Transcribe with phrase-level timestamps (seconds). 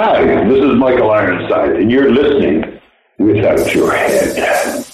[0.00, 2.80] Hi, this is Michael Ironside, and you're listening
[3.18, 4.87] without your head.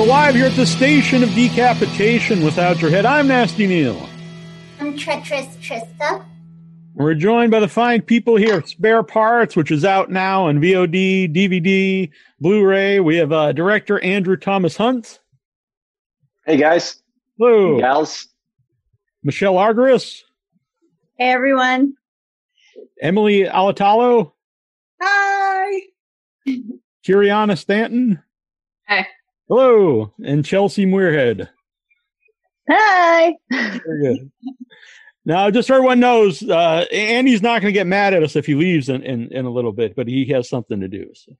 [0.00, 3.04] We're live here at the station of decapitation without your head.
[3.04, 4.08] I'm Nasty Neal.
[4.80, 6.24] I'm treacherous Trista.
[6.94, 10.58] We're joined by the fine people here at Spare Parts, which is out now on
[10.58, 13.00] VOD, DVD, Blu-ray.
[13.00, 15.20] We have uh, director Andrew Thomas Hunt.
[16.46, 17.02] Hey guys,
[17.36, 17.78] Hello.
[17.78, 18.26] gals.
[19.22, 20.22] Michelle Argyris,
[21.18, 21.92] Hey everyone.
[23.02, 24.32] Emily Alatalo,
[25.02, 25.80] Hi.
[27.06, 28.22] Kiriana Stanton.
[28.88, 29.04] Hey.
[29.50, 30.12] Hello.
[30.24, 31.48] And Chelsea Muirhead.
[32.70, 33.34] Hi.
[33.50, 34.30] Very good.
[35.26, 38.46] Now, just so everyone knows, uh, Andy's not going to get mad at us if
[38.46, 41.10] he leaves in, in, in a little bit, but he has something to do.
[41.14, 41.32] So,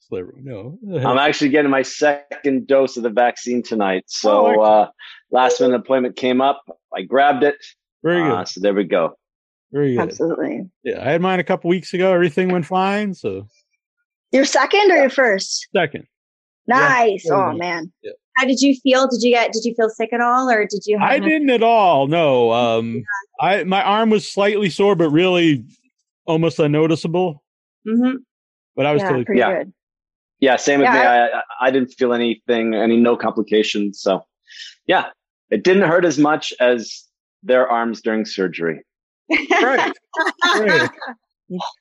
[0.00, 0.78] just let everyone know.
[1.06, 4.04] I'm actually getting my second dose of the vaccine tonight.
[4.06, 4.70] Oh, So excellent.
[4.70, 4.90] uh,
[5.32, 6.62] last minute appointment came up.
[6.96, 7.56] I grabbed it.
[8.04, 8.32] Very good.
[8.32, 9.14] Uh, so there we go.
[9.72, 10.02] Very good.
[10.02, 10.62] Absolutely.
[10.84, 12.12] Yeah, I had mine a couple weeks ago.
[12.14, 13.12] Everything went fine.
[13.12, 13.48] So,
[14.30, 15.66] Your second or your first?
[15.74, 16.06] second,
[16.68, 17.24] Nice.
[17.26, 17.34] Yeah.
[17.34, 17.92] Oh man.
[18.02, 18.12] Yeah.
[18.36, 19.08] How did you feel?
[19.08, 21.50] Did you get did you feel sick at all or did you have I didn't
[21.50, 22.06] at all.
[22.06, 23.02] No, um,
[23.40, 25.64] I my arm was slightly sore, but really
[26.26, 27.42] almost unnoticeable.
[27.86, 28.16] Mhm.
[28.74, 29.58] But I was Yeah, totally pretty Yeah.
[29.58, 29.72] good.
[30.40, 30.98] Yeah, same with Yeah, me.
[31.00, 34.00] I, I, I didn't feel anything, any no complications.
[34.02, 34.22] So
[34.86, 35.06] yeah,
[35.50, 37.04] it didn't hurt as much as
[37.42, 38.82] their arms during surgery.
[39.50, 39.92] right.
[40.58, 40.90] right.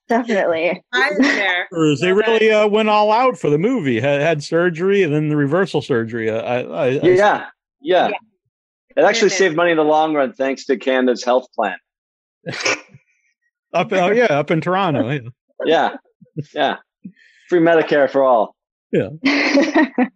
[0.08, 0.82] Definitely.
[0.94, 1.68] I'm there.
[1.72, 4.00] They really uh, went all out for the movie.
[4.00, 6.30] Had, had surgery and then the reversal surgery.
[6.30, 7.46] Uh, I, I, I Yeah,
[7.82, 8.08] yeah.
[8.10, 8.10] Yeah.
[8.98, 9.38] It actually Goodness.
[9.38, 11.78] saved money in the long run thanks to Canada's health plan.
[13.74, 13.92] up.
[13.92, 15.10] Oh yeah, up in Toronto.
[15.10, 15.20] Yeah.
[15.66, 15.96] Yeah,
[16.54, 16.78] yeah.
[17.50, 18.56] Free Medicare for all.
[18.92, 19.10] Yeah.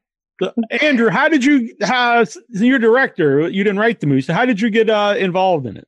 [0.82, 1.76] Andrew, how did you?
[1.82, 3.50] How you're director?
[3.50, 5.88] You didn't write the movie, so how did you get uh, involved in it?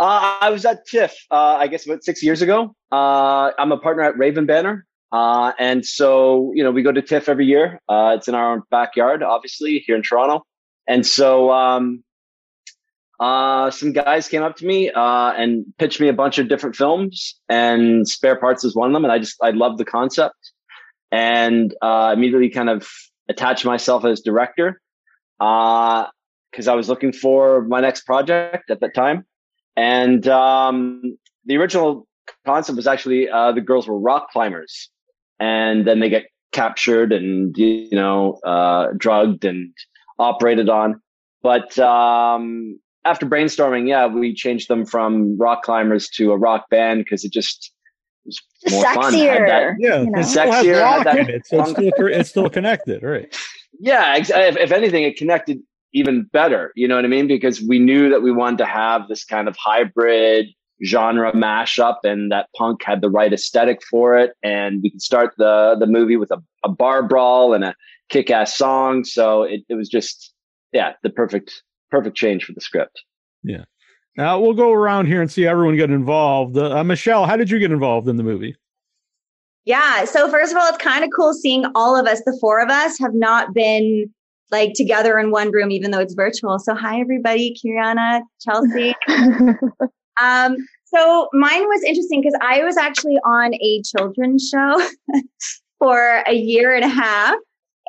[0.00, 2.74] Uh, I was at TIFF, uh, I guess about six years ago.
[2.90, 4.86] Uh, I'm a partner at Raven Banner.
[5.12, 7.82] Uh, and so, you know, we go to TIFF every year.
[7.86, 10.42] Uh, it's in our backyard, obviously, here in Toronto.
[10.88, 12.02] And so, um,
[13.18, 17.38] uh, some guys came up to me, and pitched me a bunch of different films
[17.50, 19.04] and spare parts is one of them.
[19.04, 20.52] And I just, I love the concept
[21.12, 22.88] and, immediately kind of
[23.28, 24.80] attached myself as director.
[25.40, 26.06] Uh,
[26.56, 29.26] cause I was looking for my next project at that time.
[29.76, 32.06] And, um, the original
[32.44, 34.90] concept was actually, uh, the girls were rock climbers
[35.38, 39.72] and then they get captured and, you know, uh, drugged and
[40.18, 41.00] operated on.
[41.42, 47.04] But, um, after brainstorming, yeah, we changed them from rock climbers to a rock band
[47.04, 47.72] because it just
[48.26, 49.14] was Just more fun.
[49.14, 49.76] Had that- sexier.
[49.78, 50.20] Yeah, you know?
[50.20, 53.34] it still has Sexier, rock that it, so it's still, it's still connected, right?
[53.80, 55.60] yeah, if, if anything, it connected
[55.92, 56.72] even better.
[56.74, 57.26] You know what I mean?
[57.26, 60.46] Because we knew that we wanted to have this kind of hybrid
[60.84, 64.32] genre mashup and that punk had the right aesthetic for it.
[64.42, 67.74] And we could start the, the movie with a, a bar brawl and a
[68.08, 69.04] kick ass song.
[69.04, 70.32] So it, it was just,
[70.72, 73.02] yeah, the perfect, perfect change for the script.
[73.42, 73.64] Yeah.
[74.16, 76.56] Now we'll go around here and see everyone get involved.
[76.56, 78.56] Uh, uh, Michelle, how did you get involved in the movie?
[79.66, 80.04] Yeah.
[80.06, 82.22] So first of all, it's kind of cool seeing all of us.
[82.24, 84.10] The four of us have not been
[84.50, 86.58] like together in one room, even though it's virtual.
[86.58, 88.94] So hi everybody, Kiriana, Chelsea.
[90.20, 94.88] um, so mine was interesting because I was actually on a children's show
[95.78, 97.36] for a year and a half.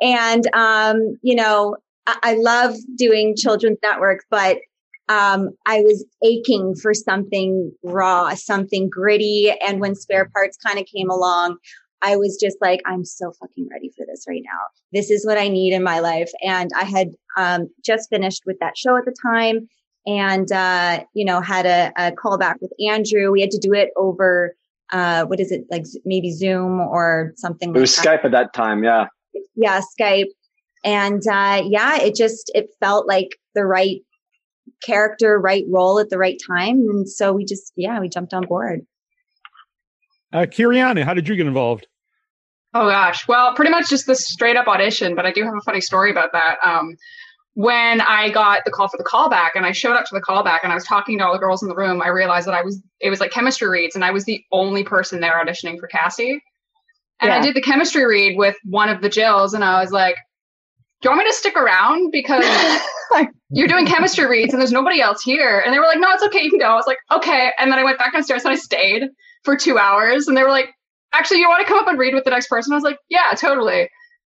[0.00, 1.76] And um, you know,
[2.06, 4.58] I, I love doing children's networks, but
[5.08, 9.52] um, I was aching for something raw, something gritty.
[9.60, 11.58] And when spare parts kind of came along,
[12.02, 14.58] I was just like, I'm so fucking ready for this right now.
[14.92, 16.30] This is what I need in my life.
[16.42, 19.68] And I had um, just finished with that show at the time
[20.06, 23.30] and, uh, you know, had a, a call back with Andrew.
[23.30, 24.54] We had to do it over,
[24.92, 28.32] uh, what is it, like maybe Zoom or something It was like that Skype at
[28.32, 28.82] that time.
[28.82, 29.06] Yeah.
[29.54, 30.26] yeah, Skype.
[30.84, 34.00] And uh, yeah, it just it felt like the right
[34.84, 38.46] character, right role at the right time, and so we just yeah we jumped on
[38.46, 38.80] board.
[40.32, 41.86] Uh, Kiriana, how did you get involved?
[42.74, 43.28] Oh gosh.
[43.28, 46.10] Well, pretty much just this straight up audition, but I do have a funny story
[46.10, 46.56] about that.
[46.64, 46.96] Um,
[47.54, 50.60] when I got the call for the callback and I showed up to the callback
[50.62, 52.62] and I was talking to all the girls in the room, I realized that I
[52.62, 55.86] was it was like chemistry reads and I was the only person there auditioning for
[55.86, 56.42] Cassy.
[57.20, 60.16] And I did the chemistry read with one of the Jills and I was like,
[61.02, 62.10] Do you want me to stick around?
[62.10, 62.44] Because
[63.50, 65.62] you're doing chemistry reads and there's nobody else here.
[65.64, 66.66] And they were like, No, it's okay, you can go.
[66.66, 67.52] I was like, Okay.
[67.58, 69.04] And then I went back downstairs and I stayed
[69.44, 70.70] for two hours and they were like,
[71.14, 72.72] Actually, you want to come up and read with the next person?
[72.72, 73.88] I was like, Yeah, totally.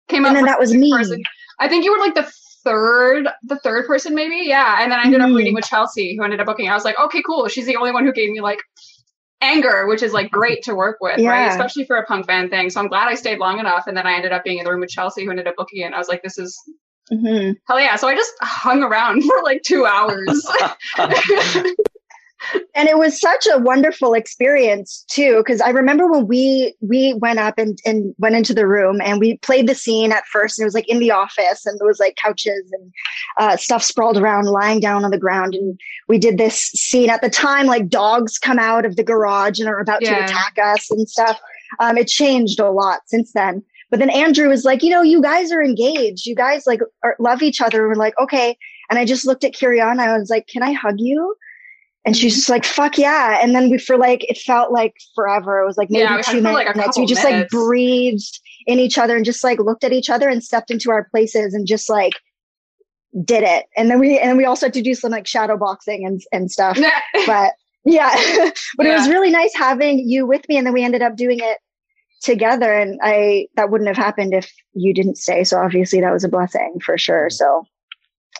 [0.07, 0.91] Came up And then that was me.
[0.91, 1.21] person.
[1.59, 2.29] I think you were like the
[2.63, 4.37] third, the third person maybe.
[4.47, 4.81] Yeah.
[4.81, 5.37] And then I ended up Mhm.
[5.37, 6.69] reading with Chelsea, who ended up booking.
[6.69, 7.47] I was like, okay, cool.
[7.47, 8.59] She's the only one who gave me like
[9.41, 11.47] anger, which is like great to work with, right?
[11.51, 12.69] Especially for a punk band thing.
[12.69, 13.85] So I'm glad I stayed long enough.
[13.87, 15.81] And then I ended up being in the room with Chelsea, who ended up booking
[15.81, 15.85] it.
[15.85, 16.55] And I was like, this is
[17.11, 17.55] Mhm.
[17.67, 17.95] hell yeah.
[17.95, 20.45] So I just hung around for like two hours.
[22.75, 27.39] and it was such a wonderful experience too because i remember when we we went
[27.39, 30.63] up and, and went into the room and we played the scene at first and
[30.63, 32.91] it was like in the office and there was like couches and
[33.37, 35.53] uh, stuff sprawled around lying down on the ground.
[35.55, 39.59] And we did this scene at the time like dogs come out of the garage
[39.59, 40.17] and are about Yeah.
[40.17, 41.39] to attack us and stuff.
[41.79, 43.63] Um, it changed a lot since then.
[43.89, 46.25] But then andrew was like you know you guys are engaged.
[46.25, 47.87] You guys like are, love each other.
[47.87, 48.57] We're like okay.
[48.89, 51.35] And i just looked at Kiriana i was like can i hug you
[52.05, 53.39] and she's just like, fuck yeah.
[53.43, 55.61] And then we, for like, it felt like forever.
[55.61, 56.97] It was like maybe Yeah, we two hugged for, like, minutes.
[56.97, 60.43] we just like breathed in each other and just like looked at each other and
[60.43, 62.13] stepped into our places and just like
[63.23, 63.65] did it.
[63.77, 66.21] And then we, and then we also had to do some like shadow boxing and,
[66.31, 66.79] and stuff.
[67.27, 67.53] But
[67.85, 68.13] yeah,
[68.77, 70.57] but it was really nice having you with me.
[70.57, 71.57] And then we ended up doing it
[72.23, 72.73] together.
[72.73, 75.43] And I, that wouldn't have happened if you didn't stay.
[75.43, 77.29] So obviously that was a blessing for sure.
[77.29, 77.63] So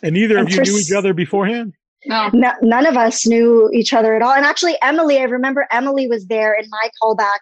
[0.02, 1.74] And neither And of you for knew each other beforehand?
[2.06, 2.30] No.
[2.32, 4.32] no, none of us knew each other at all.
[4.32, 7.38] And actually, Emily, I remember Emily was there in my callback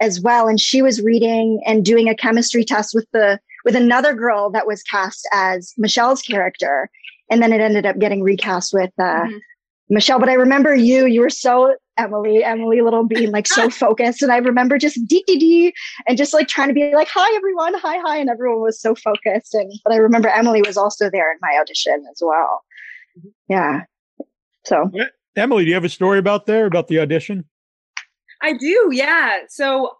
[0.00, 4.12] as well, and she was reading and doing a chemistry test with the with another
[4.12, 6.90] girl that was cast as Michelle's character,
[7.30, 9.40] and then it ended up getting recast with uh, Mhm.
[9.88, 10.18] Michelle.
[10.18, 14.32] But I remember you; you were so Emily, Emily Little Bean, like so focused, and
[14.32, 15.74] I remember just dee dee dee,
[16.08, 18.94] and just like trying to be like, "Hi, everyone, hi, hi," and everyone was so
[18.94, 19.54] focused.
[19.54, 22.62] And but I remember Emily was also there in my audition as well.
[23.48, 23.82] Yeah.
[24.64, 24.90] So
[25.36, 27.44] Emily, do you have a story about there, about the audition?
[28.42, 29.38] I do, yeah.
[29.48, 29.92] So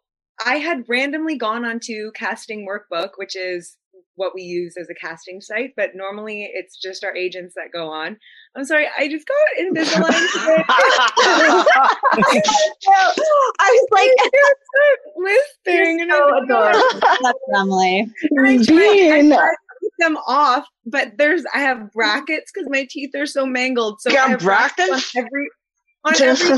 [0.44, 3.76] I had randomly gone onto Casting Workbook, which is
[4.16, 7.88] what we use as a casting site, but normally it's just our agents that go
[7.88, 8.16] on.
[8.54, 10.64] I'm sorry, I just got Invisalign today.
[13.58, 14.10] I was like,
[15.16, 17.00] listening and so I adorable.
[17.22, 18.06] That's Emily.
[18.38, 19.61] I tried- I tried to keep
[19.98, 24.00] them off, but there's I have brackets because my teeth are so mangled.
[24.00, 25.16] So You I got have brackets brackets?
[25.16, 25.48] on every
[26.04, 26.52] on Just- every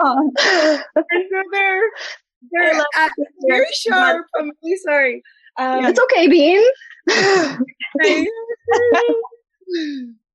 [0.00, 1.80] and so they're
[2.52, 3.08] they're uh,
[3.48, 4.26] very sharp.
[4.38, 5.22] I'm really sorry.
[5.58, 6.62] Um, it's okay, Bean.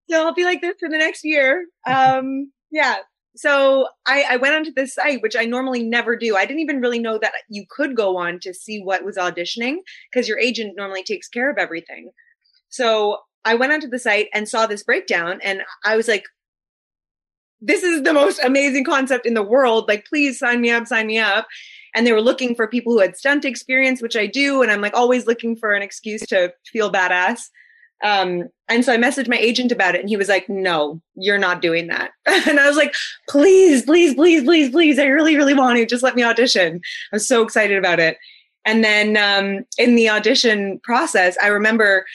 [0.09, 1.65] So I'll be like this for the next year.
[1.87, 2.97] Um, yeah.
[3.35, 6.35] So I, I went onto this site, which I normally never do.
[6.35, 9.77] I didn't even really know that you could go on to see what was auditioning
[10.11, 12.11] because your agent normally takes care of everything.
[12.69, 16.25] So I went onto the site and saw this breakdown and I was like,
[17.61, 19.87] this is the most amazing concept in the world.
[19.87, 21.47] Like, please sign me up, sign me up.
[21.93, 24.61] And they were looking for people who had stunt experience, which I do.
[24.63, 27.43] And I'm like always looking for an excuse to feel badass.
[28.03, 31.37] Um, and so I messaged my agent about it, and he was like, "No, you're
[31.37, 32.93] not doing that." and I was like,
[33.29, 34.99] "Please, please, please, please, please!
[34.99, 35.85] I really, really want to.
[35.85, 36.81] Just let me audition."
[37.11, 38.17] I was so excited about it.
[38.65, 42.05] And then um, in the audition process, I remember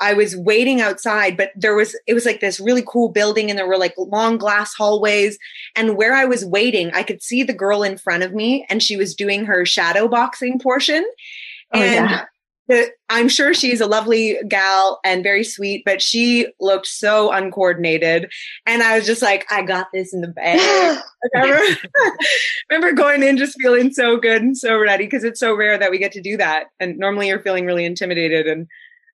[0.00, 3.58] I was waiting outside, but there was it was like this really cool building, and
[3.58, 5.38] there were like long glass hallways.
[5.74, 8.82] And where I was waiting, I could see the girl in front of me, and
[8.82, 11.04] she was doing her shadow boxing portion.
[11.72, 12.24] Oh, and yeah.
[13.08, 18.30] I'm sure she's a lovely gal and very sweet, but she looked so uncoordinated.
[18.66, 20.58] And I was just like, I got this in the bag.
[21.36, 21.80] I remember,
[22.70, 25.90] remember going in just feeling so good and so ready because it's so rare that
[25.90, 26.66] we get to do that.
[26.80, 28.46] And normally you're feeling really intimidated.
[28.46, 28.66] And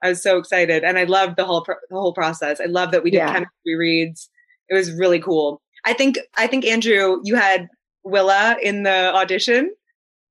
[0.02, 0.82] I was so excited.
[0.82, 2.60] And I loved the whole, pro- the whole process.
[2.60, 3.32] I love that we did Yeah.
[3.32, 4.30] chemistry reads.
[4.68, 5.60] It was really cool.
[5.84, 7.68] I think, I think Andrew, you had
[8.04, 9.74] Willa in the audition.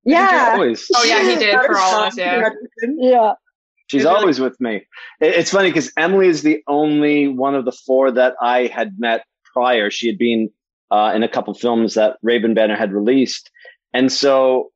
[0.04, 0.52] Yeah.
[0.54, 0.88] Always.
[0.96, 2.18] Oh yeah, he did for all of us.
[2.18, 2.50] Yeah.
[2.98, 3.34] Yeah.
[3.88, 4.86] She's It's really- always with me.
[5.20, 9.26] It's funny because Emily is the only one of the four that I had met
[9.54, 9.90] prior.
[9.92, 10.50] She had been
[10.92, 13.52] uh, in a couple films that Raven Banner had released.
[13.94, 14.72] And so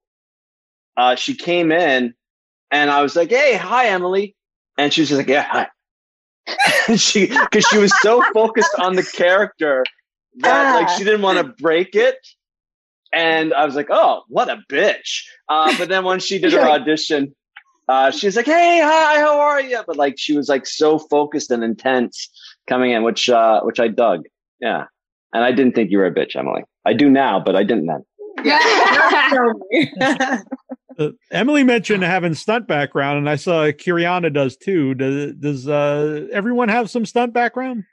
[0.98, 2.14] uh, she came in
[2.72, 4.36] and I was like, Hey, hi, Emily.
[4.78, 5.68] And she was just like, Yeah, hi.
[6.98, 9.84] She, cause she was so focused on the character
[10.40, 10.96] that like Ah.
[10.98, 12.16] she didn't want to break it.
[13.16, 15.24] And I was like, Oh, what a bitch.
[15.50, 17.34] Uh, but then when she did her audition,
[17.88, 20.98] uh, she was like, "Hey, hi, how are you?" But like, she was like so
[20.98, 22.30] focused and intense
[22.68, 24.24] coming in, which uh, which I dug.
[24.60, 24.86] Yeah,
[25.34, 26.64] and I didn't think you were a bitch, Emily.
[26.84, 28.04] I do now, but I didn't then.
[30.98, 34.94] Uh, Emily mentioned having stunt background, and I saw Kiriana does too.
[34.94, 37.84] Does, does uh, everyone have some stunt background?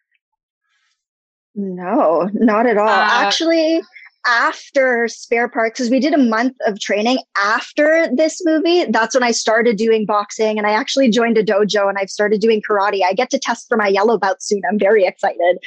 [1.56, 2.88] No, not at all.
[2.88, 3.82] Uh, Actually,
[4.26, 9.22] after spare parts, because we did a month of training after this movie, that's when
[9.22, 13.00] I started doing boxing and I actually joined a dojo and I've started doing karate.
[13.04, 14.62] I get to test for my yellow belt soon.
[14.70, 15.58] I'm very excited.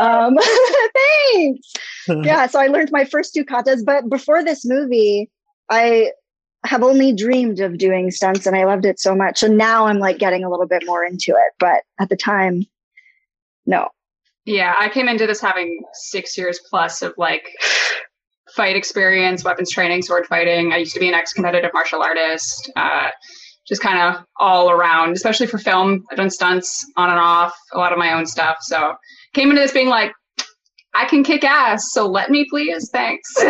[0.00, 0.36] Um,
[1.32, 1.72] thanks.
[2.08, 5.30] yeah, so I learned my first two katas, but before this movie,
[5.68, 6.12] I
[6.64, 9.42] have only dreamed of doing stunts and I loved it so much.
[9.42, 12.64] And now I'm like getting a little bit more into it, but at the time,
[13.66, 13.88] no.
[14.44, 17.44] Yeah, I came into this having six years plus of like
[18.54, 20.72] fight experience, weapons training, sword fighting.
[20.72, 23.08] I used to be an ex competitive martial artist, uh,
[23.66, 26.04] just kind of all around, especially for film.
[26.10, 28.58] I've done stunts on and off, a lot of my own stuff.
[28.62, 28.94] So
[29.34, 30.12] came into this being like,
[30.94, 32.88] I can kick ass, so let me please.
[32.92, 33.28] Thanks.
[33.36, 33.46] so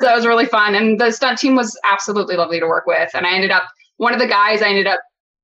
[0.00, 0.74] that was really fun.
[0.74, 3.10] And the stunt team was absolutely lovely to work with.
[3.14, 3.64] And I ended up,
[3.98, 5.00] one of the guys I ended up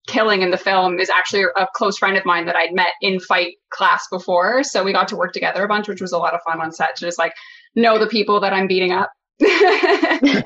[0.08, 3.20] killing in the film is actually a close friend of mine that I'd met in
[3.20, 4.64] fight class before.
[4.64, 6.72] So we got to work together a bunch, which was a lot of fun on
[6.72, 7.34] set to just like
[7.74, 9.10] know the people that I'm beating up.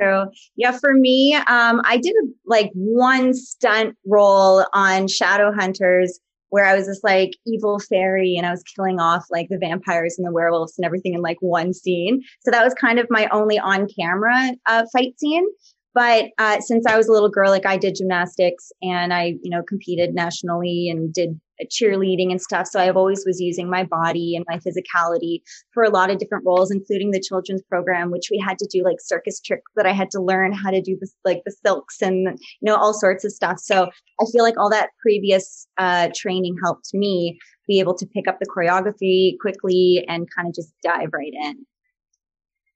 [0.00, 2.14] So yeah, for me, um, I did
[2.44, 6.10] like one stunt role on Shadowhunters
[6.50, 10.16] where I was this like evil fairy and I was killing off like the vampires
[10.16, 12.22] and the werewolves and everything in like one scene.
[12.40, 15.46] So that was kind of my only on camera uh, fight scene.
[15.94, 19.50] But uh, since I was a little girl, like I did gymnastics and I, you
[19.50, 22.66] know, competed nationally and did cheerleading and stuff.
[22.66, 25.40] So I've always was using my body and my physicality
[25.72, 28.82] for a lot of different roles, including the children's program, which we had to do
[28.84, 32.02] like circus tricks that I had to learn how to do this, like the silks
[32.02, 33.58] and, you know, all sorts of stuff.
[33.58, 33.84] So
[34.20, 38.38] I feel like all that previous uh, training helped me be able to pick up
[38.38, 41.66] the choreography quickly and kind of just dive right in.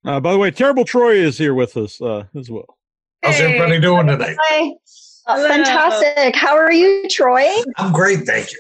[0.04, 2.78] Uh, by the way, Terrible Troy is here with us uh, as well.
[3.22, 4.34] How's everybody doing today?
[4.40, 4.72] Hi.
[5.26, 6.34] Uh, fantastic.
[6.34, 7.46] How are you, Troy?
[7.76, 8.58] I'm great, thank you.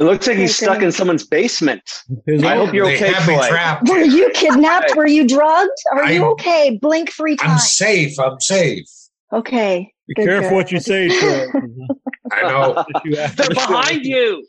[0.00, 1.82] It looks like he's stuck in someone's basement.
[2.26, 3.46] His I hope you're they okay, have Troy.
[3.48, 3.88] trapped.
[3.88, 4.96] Were you kidnapped?
[4.96, 5.70] Were you drugged?
[5.92, 6.78] Are you I'm- okay?
[6.80, 7.52] Blink three times.
[7.52, 8.18] I'm safe.
[8.18, 8.86] I'm safe.
[9.32, 9.92] Okay.
[10.08, 10.56] Be Good, careful good.
[10.56, 11.46] what you say, Troy.
[12.32, 12.84] I know.
[13.04, 14.44] They're behind you.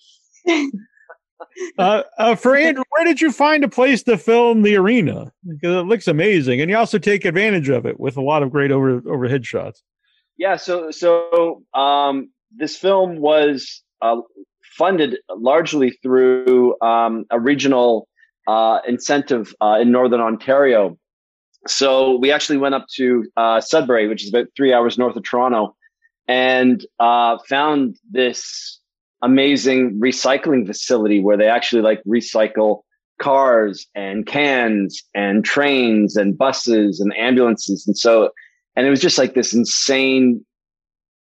[1.78, 5.32] Uh, uh, for Andrew, where did you find a place to film the arena?
[5.48, 8.52] Because it looks amazing, and you also take advantage of it with a lot of
[8.52, 9.84] great over overhead shots.
[10.38, 14.18] Yeah, so so um, this film was uh,
[14.82, 18.08] funded largely through um, a regional
[18.48, 20.98] uh, incentive uh, in Northern Ontario.
[21.68, 25.24] So we actually went up to uh, Sudbury, which is about three hours north of
[25.24, 25.76] Toronto,
[26.28, 28.80] and uh, found this
[29.22, 32.82] amazing recycling facility where they actually like recycle
[33.20, 38.32] cars and cans and trains and buses and ambulances, and so
[38.76, 40.44] and it was just like this insane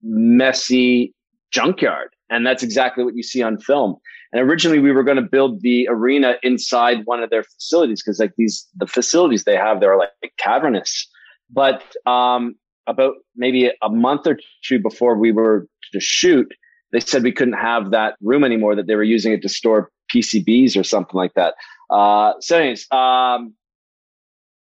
[0.04, 1.16] messy
[1.52, 2.10] junkyard.
[2.30, 3.96] And that's exactly what you see on film.
[4.34, 8.20] And originally we were going to build the arena inside one of their facilities because
[8.20, 11.08] like these the facilities they have they're like cavernous.
[11.50, 12.56] But um
[12.88, 16.54] about maybe a month or two before we were to shoot
[16.92, 19.92] they said we couldn't have that room anymore, that they were using it to store
[20.14, 21.56] PCBs or something like that.
[21.90, 23.54] Uh, so, anyways, um,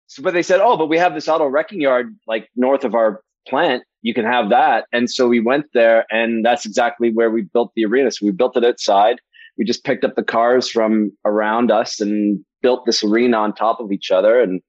[0.08, 2.94] so, but they said, oh, but we have this auto wrecking yard like north of
[2.94, 3.82] our plant.
[4.02, 4.86] You can have that.
[4.92, 8.10] And so we went there, and that's exactly where we built the arena.
[8.10, 9.16] So we built it outside.
[9.56, 13.80] We just picked up the cars from around us and built this arena on top
[13.80, 14.40] of each other.
[14.40, 14.60] And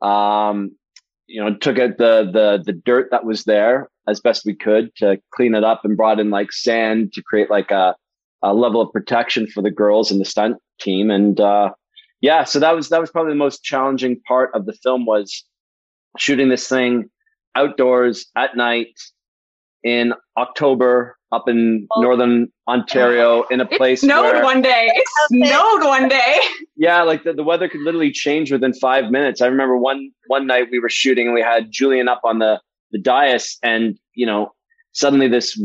[0.00, 0.70] um,
[1.26, 4.94] you know, took out the the the dirt that was there as best we could
[4.96, 7.94] to clean it up and brought in like sand to create like a,
[8.42, 11.10] a level of protection for the girls and the stunt team.
[11.10, 11.72] And uh,
[12.22, 15.44] yeah, so that was that was probably the most challenging part of the film was
[16.16, 17.10] shooting this thing
[17.54, 18.98] outdoors at night
[19.84, 24.90] in October up in northern Ontario in a place it snowed where, one day.
[24.94, 26.36] It snowed one day.
[26.76, 29.40] yeah, like the, the weather could literally change within five minutes.
[29.40, 32.60] I remember one one night we were shooting and we had Julian up on the
[32.90, 34.52] the dais, and you know,
[34.92, 35.60] suddenly this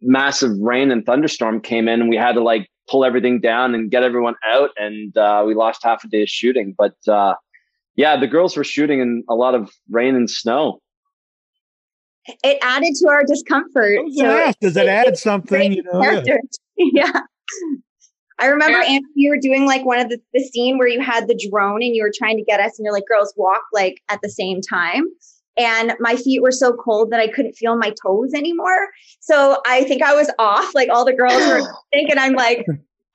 [0.00, 3.90] massive rain and thunderstorm came in, and we had to like pull everything down and
[3.90, 6.74] get everyone out, and uh, we lost half a day of shooting.
[6.76, 7.34] But uh,
[7.96, 10.80] yeah, the girls were shooting in a lot of rain and snow.
[12.26, 13.98] It added to our discomfort.
[13.98, 15.72] I was gonna ask, does it add something?
[15.72, 16.36] You know, yeah.
[16.76, 17.20] Yeah.
[18.38, 21.28] I remember, Andrew, you were doing like one of the, the scene where you had
[21.28, 24.02] the drone and you were trying to get us, and you're like, girls, walk like
[24.08, 25.04] at the same time.
[25.58, 28.88] And my feet were so cold that I couldn't feel my toes anymore.
[29.20, 30.74] So I think I was off.
[30.74, 31.60] Like all the girls were
[31.92, 32.64] thinking, I'm like,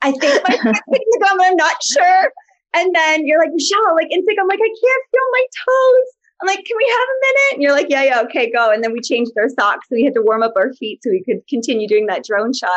[0.02, 2.32] I think my foot's hitting the but I'm not sure.
[2.74, 6.17] And then you're like, Michelle, like instinct, I'm like, I can't feel my toes.
[6.42, 7.54] I'm like, can we have a minute?
[7.54, 8.72] And you're like, yeah, yeah, okay, go.
[8.72, 9.88] And then we changed our socks.
[9.90, 12.54] So we had to warm up our feet so we could continue doing that drone
[12.54, 12.70] shot.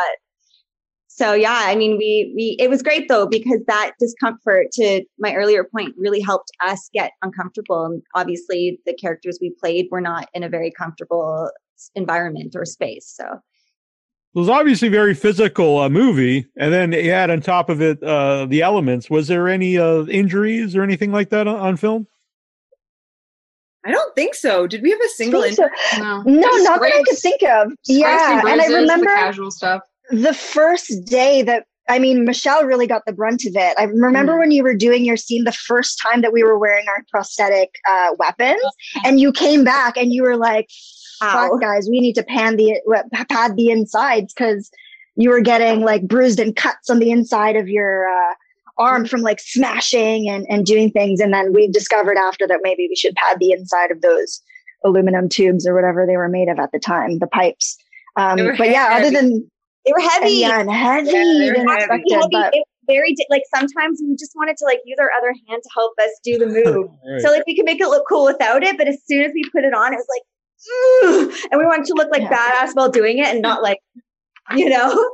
[1.07, 5.35] So yeah, I mean, we we it was great though because that discomfort, to my
[5.35, 7.85] earlier point, really helped us get uncomfortable.
[7.85, 11.51] And obviously, the characters we played were not in a very comfortable
[11.95, 13.13] environment or space.
[13.13, 17.81] So It was obviously very physical uh, movie, and then you had on top of
[17.81, 19.09] it uh, the elements.
[19.09, 22.07] Was there any uh, injuries or anything like that on, on film?
[23.85, 24.67] I don't think so.
[24.67, 25.43] Did we have a single?
[25.51, 25.67] So.
[25.97, 27.71] No, No, not that I could think of.
[27.87, 29.81] Yeah, and I remember the casual stuff.
[30.11, 33.75] the first day that I mean, Michelle really got the brunt of it.
[33.77, 36.87] I remember when you were doing your scene the first time that we were wearing
[36.87, 38.61] our prosthetic uh, weapons,
[39.03, 40.69] and you came back and you were like,
[41.21, 41.49] Ow.
[41.49, 42.79] "Fuck, guys, we need to pan the
[43.29, 44.69] pad the insides because
[45.15, 48.33] you were getting like bruised and cuts on the inside of your uh,
[48.77, 52.87] arm from like smashing and and doing things." And then we discovered after that maybe
[52.89, 54.41] we should pad the inside of those
[54.83, 57.77] aluminum tubes or whatever they were made of at the time, the pipes.
[58.17, 59.47] Um, They were but yeah, other than
[59.85, 60.31] they were heavy.
[60.31, 62.13] yeah, and heavy Yeah, they heavy.
[62.13, 62.27] heavy.
[62.31, 65.61] but It very di- like sometimes we just wanted to like use our other hand
[65.63, 66.89] to help us do the move.
[67.07, 67.21] Right.
[67.21, 69.43] So like we could make it look cool without it, but as soon as we
[69.51, 72.31] put it on, it was like, "Ugh," and we wanted to look like Yeah.
[72.65, 73.77] badass while doing it and not like,
[74.55, 75.09] you know.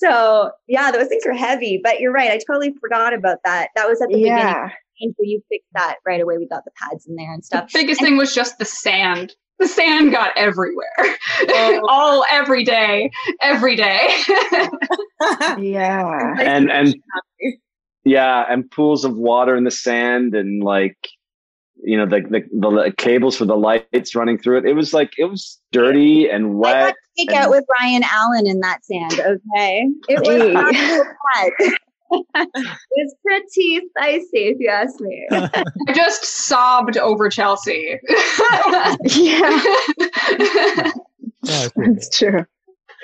[0.00, 1.80] So yeah, those things are heavy.
[1.82, 2.30] But you're right.
[2.30, 3.68] I totally forgot about that.
[3.76, 4.38] That was at the beginning.
[4.38, 6.38] yeah, And so you fixed that right away.
[6.38, 7.70] We got the pads in there and The stuff.
[7.72, 9.34] biggest thing was just the sand.
[9.58, 10.86] The sand got everywhere.
[11.48, 11.80] Oh.
[11.88, 14.08] All every day, every day.
[15.58, 16.34] yeah.
[16.38, 16.94] and and
[18.04, 20.96] yeah, and pools of water in the sand, and like
[21.82, 24.64] you know the, the the cables for the lights running through it.
[24.66, 26.76] It was like it was dirty and wet.
[26.76, 26.94] I got wet.
[26.94, 29.12] to take out with Ryan Allen in that sand.
[29.20, 30.52] Okay, it was Hey.
[30.52, 31.52] not so bad.
[32.10, 32.48] it
[32.96, 35.26] was pretty spicy, if you ask me.
[35.32, 37.98] I just sobbed over Chelsea.
[39.04, 39.40] Yeah,
[41.44, 42.44] I feel it's true.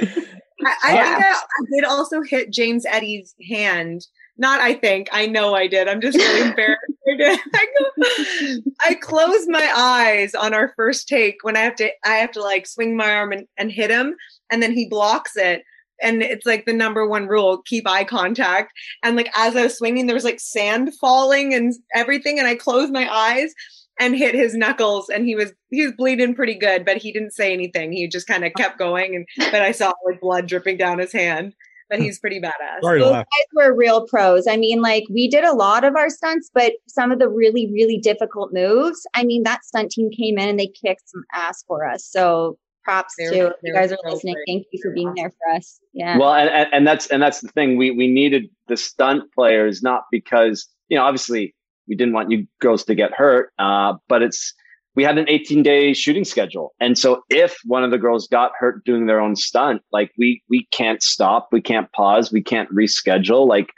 [0.00, 1.04] I, I Yeah.
[1.18, 4.06] think I, I did also hit James Eddie's hand.
[4.36, 5.08] Not I think.
[5.12, 5.88] I know I did.
[5.88, 6.80] I'm just really embarrassed.
[7.08, 7.40] I did.
[7.54, 12.16] I, go, I closed my eyes on our first take when I have to I
[12.16, 14.16] have to like swing my arm and, and hit him
[14.50, 15.62] and then he blocks it.
[16.02, 18.72] And it's like the number one rule, keep eye contact.
[19.04, 22.38] And like as I was swinging, there was like sand falling and everything.
[22.38, 23.54] And I closed my eyes
[24.00, 27.32] and hit his knuckles and he was he was bleeding pretty good but he didn't
[27.32, 30.76] say anything he just kind of kept going and but i saw like blood dripping
[30.76, 31.54] down his hand
[31.90, 33.26] but he's pretty badass Sorry to Those laugh.
[33.26, 34.46] guys were real pros.
[34.46, 37.70] I mean, like we did a lot of our stunts, but some of the really,
[37.72, 39.06] really difficult moves.
[39.14, 42.04] I mean, that stunt team came in and they kicked some ass for us.
[42.04, 44.34] So props They to were- if you guys are so listening.
[44.34, 44.44] great.
[44.46, 45.78] Thank you for being there for us.
[45.92, 46.18] Yeah.
[46.18, 47.76] Well, and, and and that's and that's the thing.
[47.78, 51.54] We we needed the stunt players not because you know obviously
[51.88, 54.52] we didn't want you girls to get hurt, uh, but it's
[54.94, 58.52] we had an 18 day shooting schedule, and so if one of the girls got
[58.58, 62.70] hurt doing their own stunt, like we we can't stop, we can't pause, we can't
[62.70, 63.46] reschedule.
[63.46, 63.70] Like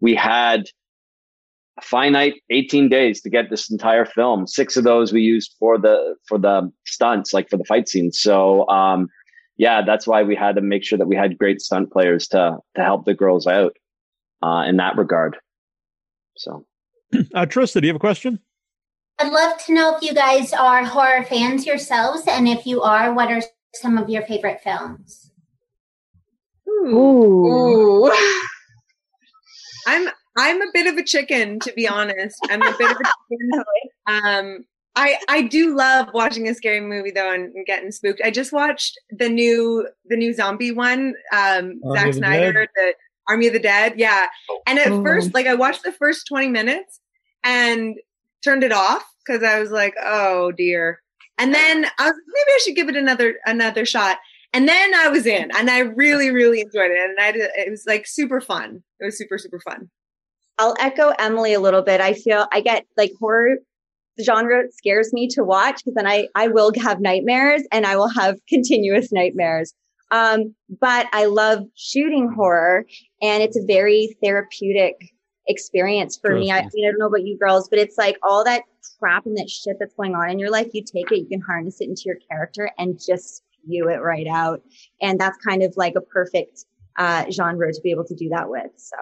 [0.00, 0.66] we had
[1.78, 4.46] a finite 18 days to get this entire film.
[4.46, 8.20] Six of those we used for the for the stunts, like for the fight scenes.
[8.20, 9.08] So um,
[9.56, 12.58] yeah, that's why we had to make sure that we had great stunt players to
[12.76, 13.76] to help the girls out
[14.42, 15.36] uh, in that regard.
[16.36, 16.66] So,
[17.34, 18.40] Uh, Trista, do you have a question?
[19.18, 23.12] I'd love to know if you guys are horror fans yourselves, and if you are,
[23.14, 23.42] what are
[23.74, 25.30] some of your favorite films?
[26.68, 28.06] Ooh.
[28.06, 28.12] Ooh.
[29.86, 32.36] I'm I'm a bit of a chicken, to be honest.
[32.50, 33.64] I'm a bit of a chicken.
[34.06, 38.20] Um, I I do love watching a scary movie though and, and getting spooked.
[38.22, 42.52] I just watched the new the new zombie one, um, Army Zack of the Snyder,
[42.52, 42.68] Dead?
[42.74, 42.94] the
[43.26, 43.94] Army of the Dead.
[43.96, 44.26] Yeah,
[44.66, 45.02] and at Oh.
[45.02, 47.00] first, like I watched the first twenty minutes
[47.44, 47.96] and
[48.44, 51.00] turned it off because I was like, oh dear.
[51.38, 54.18] And then I was maybe I should give it another another shot.
[54.52, 57.84] And then I was in, and I really really enjoyed it, and I it was
[57.86, 58.82] like super fun.
[59.00, 59.90] It was super super fun.
[60.58, 62.00] I'll echo Emily a little bit.
[62.00, 63.56] I feel I get like horror
[64.24, 68.10] genre scares me to watch because then I I will have nightmares and I will
[68.10, 69.74] have continuous nightmares.
[70.10, 72.84] Um, but I love shooting horror
[73.20, 74.94] and it's a very therapeutic
[75.46, 76.50] experience for me.
[76.50, 78.62] I, I mean, I don't know about you girls, but it's like all that
[78.98, 81.40] crap and that shit that's going on in your life, you take it, you can
[81.40, 84.62] harness it into your character and just spew it right out.
[85.00, 86.64] And that's kind of like a perfect
[86.96, 88.70] uh, genre to be able to do that with.
[88.76, 88.96] So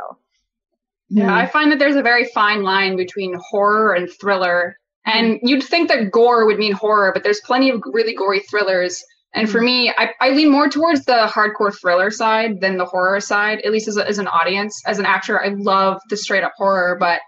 [1.09, 4.77] Yeah, I find that there's a very fine line between horror and thriller.
[5.05, 9.03] And you'd think that gore would mean horror, but there's plenty of really gory thrillers.
[9.35, 13.19] And for me, I, I lean more towards the hardcore thriller side than the horror
[13.21, 14.83] side, at least as, a, as an audience.
[14.87, 17.21] As an actor, I love the straight up horror, but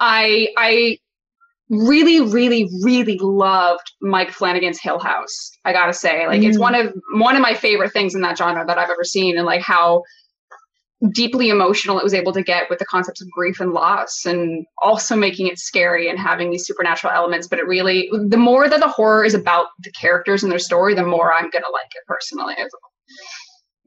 [0.00, 0.98] I I
[1.68, 5.52] really, really, really loved Mike Flanagan's Hill House.
[5.64, 6.60] I gotta say, like it's Mm.
[6.60, 9.46] one of one of my favorite things in that genre that I've ever seen, and
[9.46, 10.02] like how
[11.12, 14.64] deeply emotional it was able to get with the concepts of grief and loss and
[14.82, 18.80] also making it scary and having these supernatural elements but it really the more that
[18.80, 22.02] the horror is about the characters and their story the more i'm gonna like it
[22.06, 22.54] personally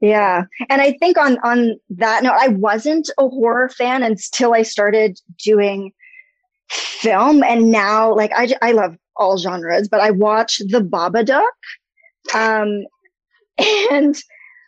[0.00, 0.44] Yeah.
[0.68, 5.18] And I think on on that note, I wasn't a horror fan until I started
[5.44, 5.92] doing
[6.70, 11.42] film and now like i i love all genres, but I watch The Babadook.
[12.34, 12.84] Um
[13.90, 14.16] and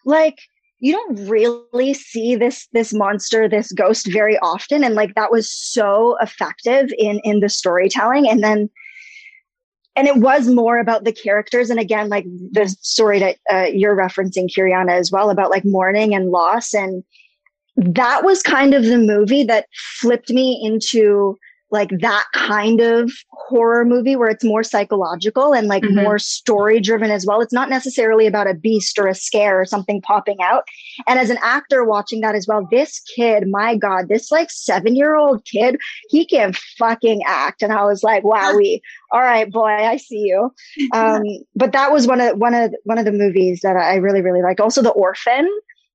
[0.04, 0.36] like
[0.82, 4.82] you don't really see this this monster, this ghost very often.
[4.82, 8.28] And like that was so effective in in the storytelling.
[8.28, 8.68] And then
[9.94, 11.70] and it was more about the characters.
[11.70, 16.16] And again like the story that uh, you're referencing Kiriana as well about like mourning
[16.16, 16.74] and loss.
[16.74, 17.04] And
[17.76, 19.66] that was kind of the movie that
[20.00, 21.38] flipped me into
[21.72, 26.02] like that kind of horror movie where it's more psychological and like Mhm.
[26.02, 27.40] more story driven as well.
[27.40, 30.64] It's not necessarily about a beast or a scare or something popping out.
[31.08, 34.94] And as an actor watching that as well, this kid, my God, this like seven
[34.94, 35.78] year old kid,
[36.10, 37.62] he can fucking act.
[37.62, 38.80] And I was like, wowie,
[39.10, 40.52] all right, boy, I see you.
[40.92, 41.22] Um,
[41.56, 44.42] but that was one of one of one of the movies that I really really
[44.42, 44.60] like.
[44.60, 45.48] Also, The Orphan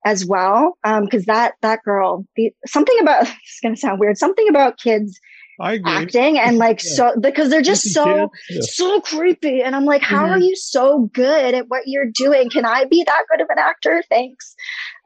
[0.06, 4.80] as well, because that that girl, the, something about it's gonna sound weird, something about
[4.80, 5.20] kids
[5.60, 5.92] I agree.
[5.92, 6.92] acting and like Yeah.
[6.94, 8.76] so because they're just so kids.
[8.76, 12.66] so creepy and i'm like how are you so good at what you're doing can
[12.66, 14.56] i be that good of an actor thanks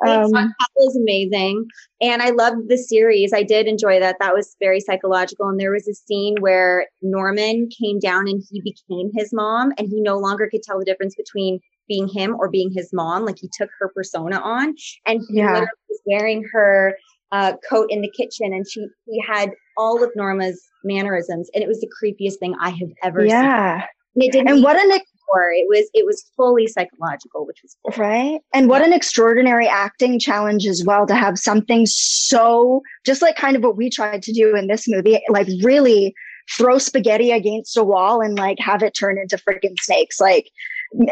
[0.06, 1.66] um that was amazing.
[2.02, 3.32] And I loved the series.
[3.34, 4.16] I did enjoy that.
[4.20, 5.48] That was very psychological.
[5.48, 9.88] And there was a scene where Norman came down and he became his mom and
[9.88, 13.26] he no longer could tell the difference between being him or being his mom.
[13.26, 14.74] Like he took her persona on
[15.06, 15.48] and he Yeah.
[15.52, 16.96] literally was wearing her
[17.32, 21.68] uh, coat in the kitchen and she he had all of Norma's mannerisms and it
[21.68, 23.30] was the creepiest thing I have ever seen.
[23.30, 25.00] yeah And it didn't and what an.
[25.34, 28.04] It was it was fully psychological, which was cool.
[28.04, 33.38] right and what an extraordinary acting challenge as well to have something so just like
[33.38, 36.14] kind of what we tried to do in this movie like really
[36.58, 40.50] throw spaghetti against a wall and like have it turn into freaking snakes like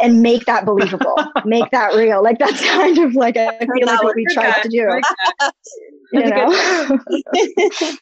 [0.02, 1.16] and make that believable
[1.46, 4.70] make that real like that's kind of like i feel like what we tried to
[4.70, 5.02] do
[6.14, 6.98] you know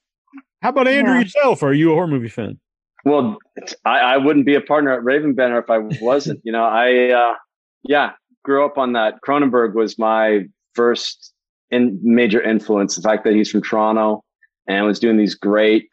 [0.64, 1.20] How about Andrew Yeah.
[1.22, 1.62] yourself?
[1.62, 2.60] Are you a horror movie fan?
[3.06, 3.38] Well,
[3.86, 6.42] I, I wouldn't be a partner at Raven Banner if I wasn't.
[6.44, 7.36] you know, I uh,
[7.84, 8.14] yeah
[8.44, 9.22] grew up on that.
[9.26, 11.32] Cronenberg was my first
[11.70, 12.96] in major influence.
[12.96, 14.24] The fact that he's from Toronto
[14.68, 15.90] and was doing these great,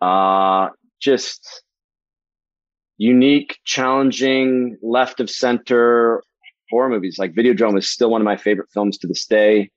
[0.00, 0.68] uh,
[1.00, 1.61] just
[3.02, 6.22] unique, challenging, left of center
[6.70, 7.18] horror movies.
[7.18, 9.70] Like Videodrome is still one of my favorite films to this day.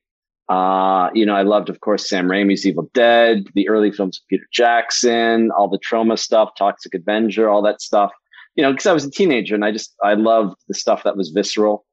[0.48, 4.28] Uh, you know, I loved, of course, Sam Raimi's Evil Dead, the early films of
[4.30, 8.12] Peter Jackson, all the Troma stuff, Toxic Avenger, all that stuff.
[8.54, 11.18] You know, because I was a teenager and I just I loved the stuff that
[11.18, 11.84] was visceral.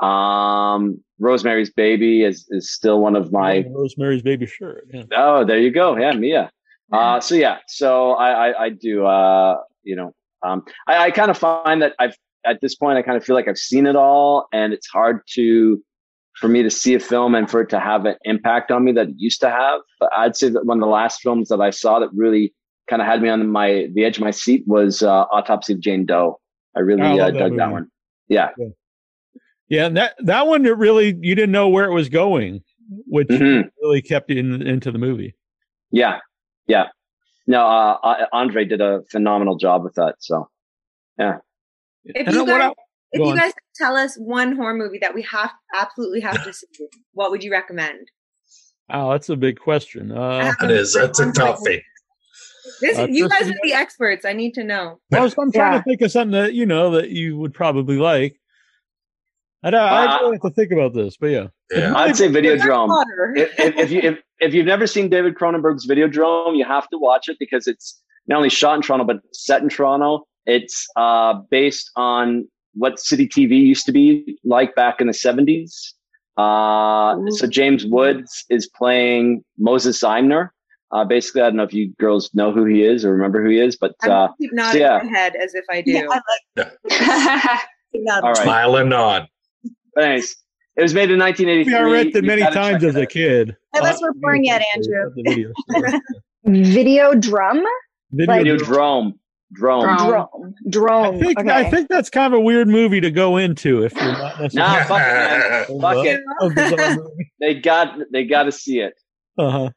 [0.00, 4.86] Um, Rosemary's Baby is is still one of my Rosemary's Baby shirt.
[4.92, 5.04] Yeah.
[5.16, 5.96] Oh, there you go.
[5.96, 6.50] Yeah, Mia.
[6.92, 11.30] Uh, so yeah, so I, I, I do, uh, you know, um, I, I kind
[11.30, 13.96] of find that I've, at this point, I kind of feel like I've seen it
[13.96, 15.82] all, and it's hard to
[16.40, 18.90] for me to see a film and for it to have an impact on me
[18.92, 19.80] that it used to have.
[20.00, 22.52] But I'd say that one of the last films that I saw that really
[22.90, 25.80] kind of had me on my the edge of my seat was uh, Autopsy of
[25.80, 26.40] Jane Doe.
[26.76, 27.88] I really I uh, that dug that one.
[28.28, 28.50] Yeah.
[29.68, 32.62] Yeah, and that that one it really you didn't know where it was going,
[33.06, 33.70] which Mhm.
[33.80, 35.34] really kept you in, into the movie.
[35.90, 36.18] Yeah,
[36.66, 36.88] yeah.
[37.46, 40.16] No, uh, Andre did a phenomenal job with that.
[40.20, 40.48] So,
[41.18, 41.38] yeah.
[42.04, 42.74] If And you guys, el-
[43.12, 43.36] if you on.
[43.36, 46.66] guys tell us one horror movie that we have absolutely have to see,
[47.12, 48.08] what would you recommend?
[48.90, 50.10] Oh, that's a big question.
[50.12, 50.94] Uh, That is.
[50.94, 51.80] That's a toughie.
[52.80, 54.24] This Uh, you guys are the experts.
[54.24, 55.00] I need to know.
[55.12, 55.78] I was, I'm trying Yeah.
[55.78, 58.38] to think of something that you know that you would probably like.
[59.64, 59.80] I don't.
[59.80, 61.46] I really have to think about this, but yeah.
[61.72, 61.94] Yeah.
[61.96, 63.04] I'd say Harry Videodrome.
[63.34, 66.98] If, if, if you if, if you've never seen David Cronenberg's Videodrome, you have to
[66.98, 70.26] watch it because it's not only shot in Toronto but set in Toronto.
[70.44, 75.94] It's uh, based on what Citytv used to be like back in the seventies.
[76.36, 80.50] Uh, so James Woods is playing Moses Znaimer.
[80.92, 83.48] Uh, basically, I don't know if you girls know who he is or remember who
[83.48, 85.00] he is, but I'm uh, gonna keep nodding yeah.
[85.02, 85.92] my head as if I do.
[85.92, 86.20] Yeah, I
[86.56, 87.60] like
[88.22, 88.36] all right.
[88.36, 89.28] Smile and nod.
[89.96, 90.34] Thanks.
[90.76, 91.74] It was made in 1983.
[91.74, 93.56] I rented You many times as a kid.
[93.74, 95.10] Unless Uh, we're born yet, Andrew.
[95.14, 96.00] video store.
[96.44, 97.62] Video drum?
[98.12, 99.12] Video Like- Videodrome.
[99.52, 99.84] Drone.
[99.84, 100.08] Drone.
[100.08, 100.54] Drone.
[100.68, 101.14] Drone.
[101.14, 101.50] I think okay.
[101.50, 104.72] I think that's kind of a weird movie to go into if you're not necessarily.
[104.72, 105.80] Nah, fuck it, man.
[105.80, 106.20] Fuck it.
[106.40, 107.30] a bizarre movie.
[107.40, 108.94] They got they got to see it.
[109.38, 109.70] Uh-huh.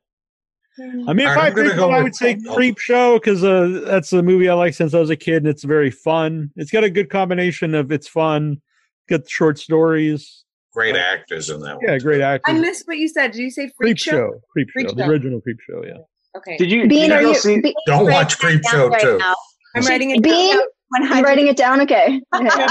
[0.80, 4.24] I mean, if I'm I think go I would say Creepshow because uh, that's a
[4.24, 6.50] movie I like since I was a kid, and it's very fun.
[6.56, 8.62] It's got a good combination of it's fun,
[9.10, 10.44] got short stories.
[10.74, 11.86] Great actors in that one.
[11.88, 12.56] Yeah, great actors.
[12.56, 13.32] I missed what you said.
[13.32, 14.12] Did you say Creep freak show?
[14.12, 15.84] Show, Creep, Freak Show, the original Creep Show.
[15.84, 15.94] Yeah.
[16.38, 16.58] Okay.
[16.58, 16.88] Did you?
[16.88, 17.36] Bean, did are you you?
[17.36, 17.60] see?
[17.62, 19.18] Be- Don't Write watch that Creepshow right too.
[19.18, 19.36] now.
[19.76, 20.56] I'm writing it Bean?
[20.56, 21.12] down.
[21.12, 21.82] I'm writing it down.
[21.82, 22.22] Okay.
[22.36, 22.68] Okay.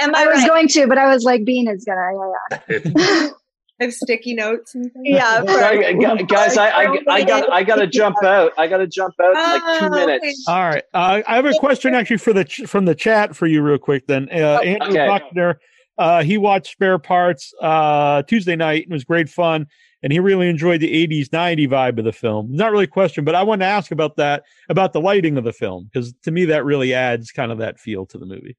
[0.00, 0.48] Am I I was right?
[0.48, 2.00] going to, but I was like, Bean is gonna.
[2.68, 3.28] Yeah, yeah.
[3.28, 3.30] I
[3.84, 4.74] have sticky notes.
[4.74, 5.04] And things.
[5.06, 5.44] Yeah.
[5.44, 8.52] Sorry, gu- guys, I, I, I got I got to jump out.
[8.56, 10.06] I got to jump out in like two Oh, okay.
[10.06, 10.44] minutes.
[10.48, 10.82] All right.
[10.94, 13.78] Uh, I have a question actually for the ch- from the chat for you, real
[13.78, 14.06] quick.
[14.06, 15.06] Then uh, Andrew Okay.
[15.06, 15.60] Buckner,
[16.02, 19.66] uh, he watched Spare Parts uh, Tuesday night and it was great fun,
[20.02, 22.48] and he really enjoyed the '80s '90 vibe of the film.
[22.50, 25.44] Not really a question, but I wanted to ask about that about the lighting of
[25.44, 28.56] the film because to me that really adds kind of that feel to the movie.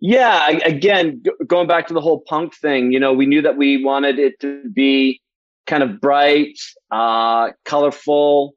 [0.00, 3.82] Yeah, again, going back to the whole punk thing, you know, we knew that we
[3.82, 5.22] wanted it to be
[5.66, 6.58] kind of bright,
[6.90, 8.54] uh, colorful,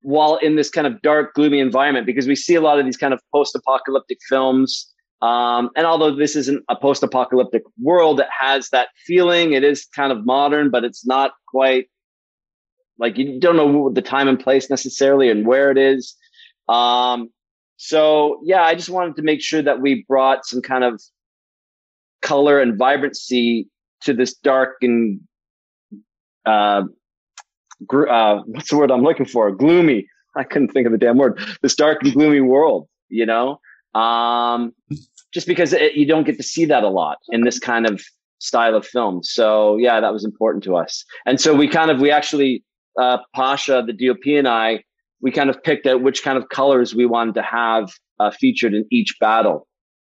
[0.00, 2.96] while in this kind of dark, gloomy environment, because we see a lot of these
[2.96, 4.89] kind of post-apocalyptic films.
[5.22, 9.52] Um, and although this isn't a post-apocalyptic world, it has that feeling.
[9.52, 11.88] It is kind of modern, but it's not quite
[12.98, 16.14] like you don't know the time and place necessarily and where it is.
[16.68, 17.30] Um,
[17.76, 21.00] so yeah, I just wanted to make sure that we brought some kind of
[22.22, 23.68] color and vibrancy
[24.02, 25.20] to this dark and
[26.46, 26.84] uh,
[27.86, 29.50] gr- uh, what's the word I'm looking for?
[29.50, 30.06] Gloomy.
[30.36, 31.40] I couldn't think of the damn word.
[31.60, 33.60] This dark and gloomy world, you know.
[33.94, 34.72] Um,
[35.32, 38.02] just because it, you don't get to see that a lot in this kind of
[38.38, 39.22] style of film.
[39.22, 41.04] So yeah, that was important to us.
[41.26, 42.64] And so we kind of we actually
[42.98, 44.84] uh, Pasha, the DOP, and I
[45.20, 48.74] we kind of picked out which kind of colors we wanted to have uh, featured
[48.74, 49.66] in each battle.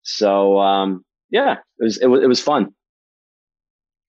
[0.02, 2.74] So um, yeah, it was, it was it was fun.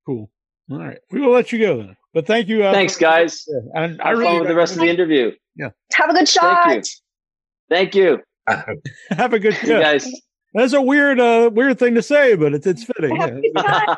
[0.06, 0.30] Cool.
[0.70, 1.96] All right, we will let you go then.
[2.14, 2.64] But thank you.
[2.64, 3.46] Uh, Thanks, guys.
[3.48, 5.32] Yeah, and I Have really fun with the rest of the interview.
[5.56, 5.70] Yeah.
[5.94, 6.64] Have a good shot.
[6.66, 6.92] Thank you.
[7.70, 8.20] Thank you,
[9.12, 9.56] have a good.
[9.64, 10.08] you guys.
[10.54, 13.16] That's a weird, uh, weird thing to say, but it's it's fitting.
[13.56, 13.96] Yeah.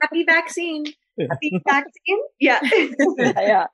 [0.00, 0.84] Happy vaccine.
[1.18, 2.18] Happy vaccine?
[2.40, 2.60] Yeah.
[3.18, 3.66] yeah.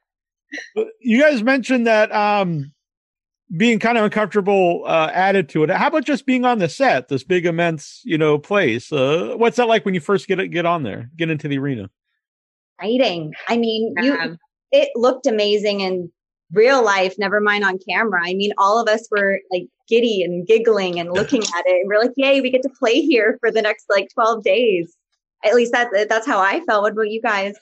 [1.00, 2.72] You guys mentioned that um
[3.56, 5.70] being kind of uncomfortable uh added to it.
[5.70, 8.92] How about just being on the set, this big immense, you know, place?
[8.92, 11.88] Uh what's that like when you first get get on there, get into the arena?
[12.80, 13.32] Exciting.
[13.48, 14.34] I mean, you Yeah.
[14.72, 16.10] it looked amazing in
[16.52, 18.20] real life, never mind on camera.
[18.24, 21.80] I mean, all of us were like giddy and giggling and looking at it.
[21.80, 24.94] And we're like, yay, we get to play here for the next like 12 days.
[25.44, 26.82] At least that's that's how I felt.
[26.82, 27.54] What about you guys?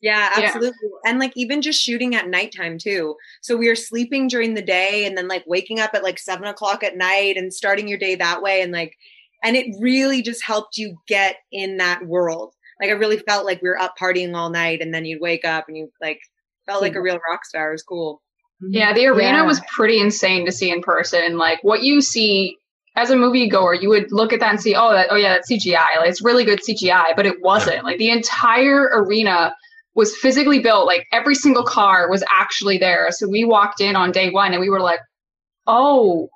[0.00, 0.44] Yeah, Yeah.
[0.46, 0.90] absolutely.
[1.04, 3.16] And like even just shooting at nighttime too.
[3.42, 6.46] So we are sleeping during the day and then like waking up at like seven
[6.46, 8.62] o'clock at night and starting your day that way.
[8.62, 8.94] And like,
[9.42, 12.54] and it really just helped you get in that world.
[12.80, 15.44] Like I really felt like we were up partying all night and then you'd wake
[15.44, 16.20] up and you like
[16.68, 17.70] felt like a real rock star.
[17.70, 18.20] It was cool.
[18.62, 18.74] Mm-hmm.
[18.74, 19.42] Yeah, the arena Yeah.
[19.46, 21.36] was pretty insane to see in person.
[21.38, 22.56] Like what you see
[22.96, 25.50] as a moviegoer, you would look at that and see, oh, that, oh yeah, that's
[25.50, 25.96] CGI.
[25.98, 27.84] Like it's really good CGI, but it wasn't.
[27.84, 29.54] Like the entire arena
[29.94, 30.86] was physically built.
[30.86, 33.08] Like every single car was actually there.
[33.12, 34.98] So we walked in on day one and we were like,
[35.68, 36.28] oh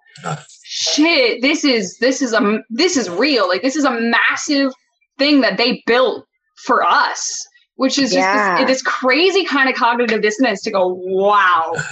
[0.62, 3.49] shit, this is this is a this is real.
[3.49, 4.73] Like this is a massive
[5.18, 6.25] thing that they built
[6.64, 7.45] for us,
[7.83, 11.75] which is just this, this crazy kind of cognitive dissonance to go, wow.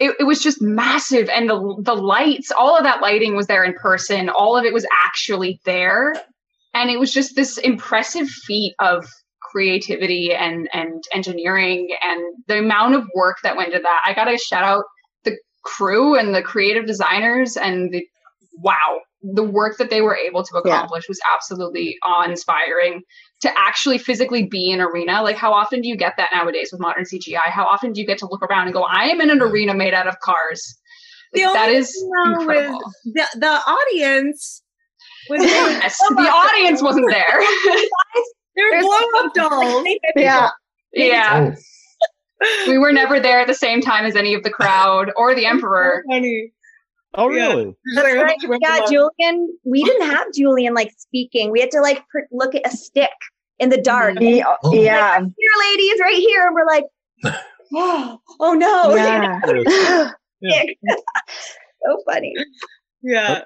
[0.00, 3.62] It, it was just massive, and the the lights, all of that lighting was there
[3.62, 4.28] in person.
[4.28, 6.12] All of it was actually there,
[6.74, 9.06] and it was just this impressive feat of
[9.40, 14.02] creativity and and engineering and the amount of work that went into that.
[14.04, 14.82] I got to shout out
[15.22, 18.04] the crew and the creative designers and the
[18.58, 20.74] wow, the work that they were able to Yeah.
[20.74, 23.02] accomplish was absolutely awe-inspiring.
[23.44, 26.80] To actually physically be in arena, like how often do you get that nowadays with
[26.80, 27.40] modern CGI?
[27.44, 29.74] How often do you get to look around and go, "I am in an arena
[29.74, 30.78] made out of cars"?
[31.34, 32.80] The Like, that only is thing, though, incredible.
[33.04, 34.62] the the audience
[35.28, 37.40] was Yes, the audience wasn't there.
[38.56, 39.86] They're There's- blow up dolls.
[40.16, 40.48] Yeah.
[40.92, 41.54] yeah,
[42.42, 45.34] Oh, we were never there at the same time as any of the crowd or
[45.34, 46.02] the emperor.
[46.08, 46.52] Funny.
[47.14, 47.48] Oh, Yeah.
[47.48, 47.74] really?
[47.94, 48.14] That's
[48.46, 48.58] right.
[48.60, 49.56] Yeah, Julian.
[49.64, 51.50] We didn't have Julian like speaking.
[51.50, 53.10] We had to like pr- look at a stick
[53.58, 54.16] in the dark.
[54.20, 54.44] Yeah.
[54.62, 54.74] Oh.
[54.74, 55.18] Yeah.
[55.18, 56.46] Here, ladies, right here.
[56.46, 56.84] And we're like,
[57.74, 58.94] oh, oh no.
[58.94, 60.10] Yeah.
[60.40, 60.62] Yeah.
[61.86, 62.34] so funny.
[63.02, 63.44] Yeah.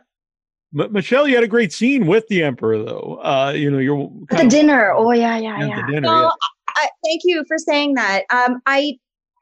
[0.79, 3.21] M- Michelle, you had a great scene with the emperor, though.
[3.23, 4.93] Uh, you know, you're The kind of dinner.
[4.93, 5.87] Oh yeah, yeah, yeah.
[5.87, 6.09] the dinner.
[6.09, 6.31] No, yeah.
[6.69, 8.25] I, thank you for saying that.
[8.31, 8.99] Um, I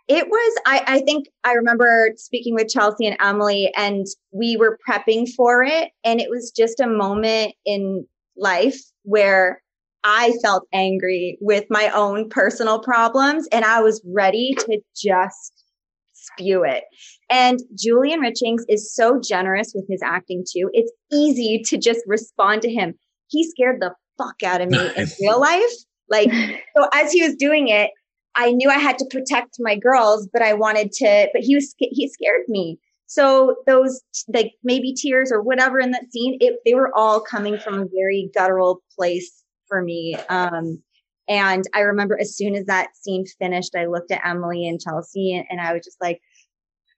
[0.09, 4.79] it was I, I think I remember speaking with Chelsea and Emily, and we were
[4.89, 9.63] prepping for it, and it was just a moment in life where
[10.09, 15.65] I felt angry with my own personal problems, and I was ready to just
[16.13, 16.85] spew it.
[17.29, 20.71] And Julian Richings is so generous with his acting too.
[20.73, 22.95] It's easy to just respond to him.
[23.27, 25.73] He scared the fuck out of me in real life.
[26.09, 26.31] Like,
[26.77, 27.91] so as he was doing it,
[28.37, 31.71] I knew I had to protect my girls, but I wanted to, but he was,
[31.71, 32.79] sca- he scared me.
[33.07, 37.59] So those like maybe tears or whatever in that scene, it, they were all coming
[37.59, 40.17] from a very guttural place for me.
[40.29, 40.83] Um,
[41.29, 45.35] and I remember as soon as that scene finished, I looked at Emily and Chelsea
[45.35, 46.21] and, and I was just like,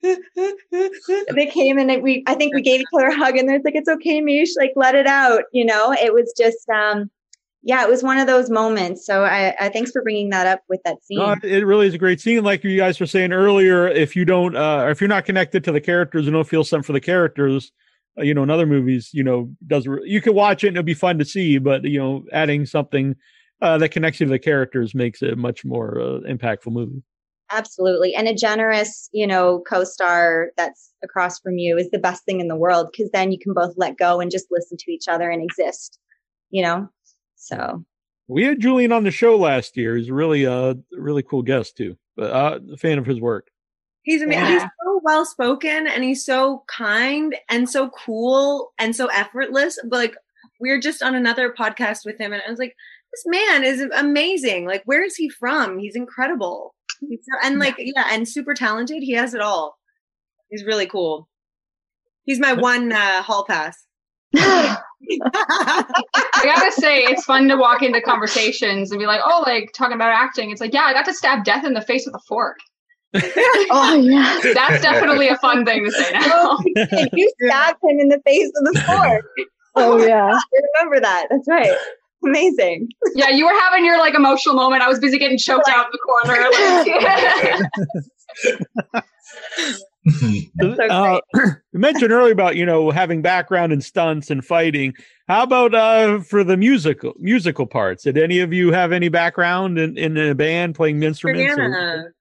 [0.03, 3.75] they came and we, I think we gave each other a hug and they're like,
[3.75, 5.45] it's okay, Mish, like let it out.
[5.53, 7.11] You know, it was just, um,
[7.63, 9.05] yeah, it was one of those moments.
[9.05, 11.19] So I, I thanks for bringing that up with that scene.
[11.19, 12.45] No, it really is a great scene.
[12.45, 15.73] Like you guys were saying earlier, if you don't, uh, if you're not connected to
[15.73, 17.73] the characters and don't feel something for the characters,
[18.21, 20.95] you know, in other movies, you know, does you can watch it and it'll be
[20.95, 23.17] fun to see, but you know, adding something
[23.61, 27.03] uh, that connects you to the characters makes it a much more uh, impactful movie.
[27.51, 28.15] Absolutely.
[28.15, 32.49] And a generous, you know, co-star that's across from you is the best thing in
[32.49, 35.31] the world because then you can both let go and just listen to each other
[35.31, 35.99] and exist,
[36.51, 36.89] you know?
[37.37, 37.85] So
[38.29, 39.97] We had Julian on the show last year.
[39.97, 41.97] He's really, a really cool guest too.
[42.17, 43.49] But uh, a fan of his work.
[44.09, 44.43] He's amazing.
[44.43, 44.53] Yeah.
[44.53, 49.79] He's so well spoken and he's so kind and so cool and so effortless.
[49.85, 50.15] But like
[50.59, 52.75] we were just on another podcast with him and I was like,
[53.13, 54.65] this man is amazing.
[54.65, 55.79] Like, where is he from?
[55.79, 56.75] He's incredible.
[57.01, 59.03] He's so, and like, yeah, and super talented.
[59.03, 59.77] He has it all.
[60.49, 61.29] He's really cool.
[62.25, 63.77] He's my one uh, hall pass.
[64.35, 64.79] I
[66.45, 70.13] gotta say, it's fun to walk into conversations and be like, "Oh, like talking about
[70.13, 72.57] acting." It's like, yeah, I got to stab death in the face with a fork.
[73.71, 74.39] Oh yeah.
[74.55, 76.21] That's definitely a fun thing to say now.
[76.27, 76.63] Oh,
[77.15, 79.25] you stabbed him in the face with a fork.
[79.75, 80.35] Oh yeah.
[80.35, 80.41] I
[80.81, 81.29] remember that.
[81.31, 81.75] That's right.
[82.25, 82.89] Amazing.
[83.15, 84.83] Yeah, you were having your like emotional moment.
[84.83, 86.49] I was busy getting choked out in the corner.
[90.61, 94.95] Like, Uh, you mentioned earlier about you know having background in stunts and fighting.
[95.29, 98.05] How about uh, for the musical musical parts?
[98.05, 101.55] Did any of you have any background in, in a band playing instruments?
[101.59, 102.15] or-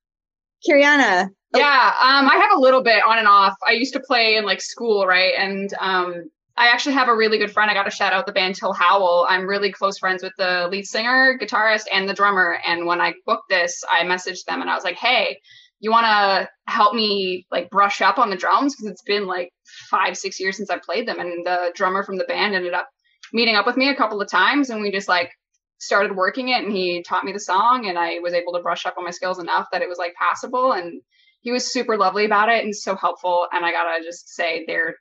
[0.67, 1.29] Kiriana.
[1.55, 3.53] yeah, um, I have a little bit on and off.
[3.65, 5.33] I used to play in like school, right?
[5.37, 7.69] And um, I actually have a really good friend.
[7.69, 9.27] I got to shout out the band Till Howell.
[9.29, 12.57] I'm really close friends with the lead singer, guitarist, and the drummer.
[12.65, 15.39] And when I booked this, I messaged them and I was like, "Hey,
[15.79, 19.51] you want to help me like brush up on the drums because it's been like
[19.89, 22.89] five, six years since I played them." And the drummer from the band ended up
[23.33, 25.31] meeting up with me a couple of times, and we just like
[25.79, 28.85] started working it and he taught me the song and I was able to brush
[28.85, 31.01] up on my skills enough that it was like passable and
[31.41, 34.95] he was super lovely about it and so helpful and I gotta just say they're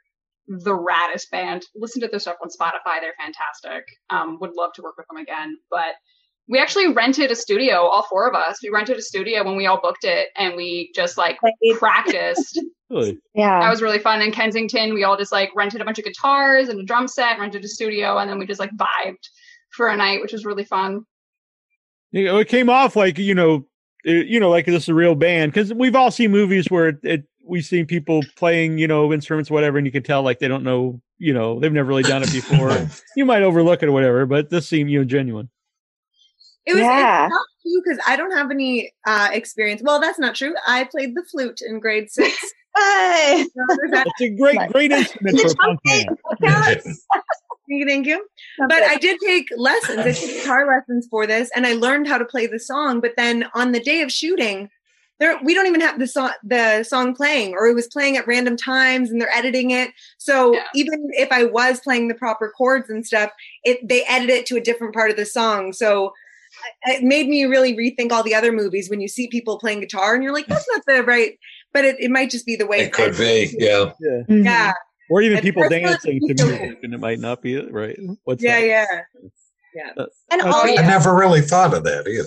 [0.48, 1.64] the raddest band.
[1.74, 3.84] Listen to their stuff on Spotify, they're fantastic.
[4.10, 5.58] Um, would love to work with them again.
[5.70, 5.94] But
[6.48, 8.58] we actually rented a studio, all four of us.
[8.62, 11.38] We rented a studio when we all booked it and we just like
[11.78, 12.60] practiced.
[12.88, 13.18] Really?
[13.60, 14.94] that was really fun in Kensington.
[14.94, 17.68] We all just like rented a bunch of guitars and a drum set, rented a
[17.68, 19.28] studio, and then we just like vibed
[19.76, 21.04] for a night, which was really fun.
[22.12, 23.66] You know, it came off like you know,
[24.04, 26.88] it, you know, like this is a real band because we've all seen movies where
[26.88, 30.38] it, it we've seen people playing, you know, instruments, whatever, and you can tell like
[30.38, 32.88] they don't know, you know, they've never really done it before.
[33.16, 35.48] you might overlook it or whatever, but this seemed you know genuine.
[36.66, 37.26] It was Yeah.
[37.26, 37.46] it's not
[37.84, 39.82] because I don't have any uh, experience.
[39.84, 40.54] Well, that's not true.
[40.66, 42.36] I played the flute in grade six.
[42.78, 43.46] Hey.
[43.54, 44.06] So that.
[44.06, 46.78] It's a great, great instrument for a punk band.
[47.68, 48.26] Thank you, thank you.
[48.68, 49.98] But I did take lessons.
[50.00, 53.00] I took guitar lessons for this, and I learned how to play the song.
[53.00, 54.70] But then on the day of shooting,
[55.18, 58.26] there we don't even have the song the song playing, or it was playing at
[58.26, 59.90] random times, and they're editing it.
[60.18, 60.64] So Yeah.
[60.74, 63.30] even if I was playing the proper chords and stuff,
[63.64, 65.72] it they edit it to a different part of the song.
[65.72, 66.12] So
[66.84, 70.14] it made me really rethink all the other movies when you see people playing guitar,
[70.14, 71.38] and you're like, that's not the right.
[71.72, 73.92] But it, it might just be the way It could be, yeah.
[74.00, 74.22] Yeah.
[74.28, 74.44] Mhm.
[74.44, 74.72] Yeah,
[75.10, 77.96] Or even At people dancing to music, and it might not be it, right?
[78.24, 79.04] What's yeah, that?
[79.74, 79.90] yeah.
[80.30, 80.78] And That's all right.
[80.78, 82.24] I never really thought of that either.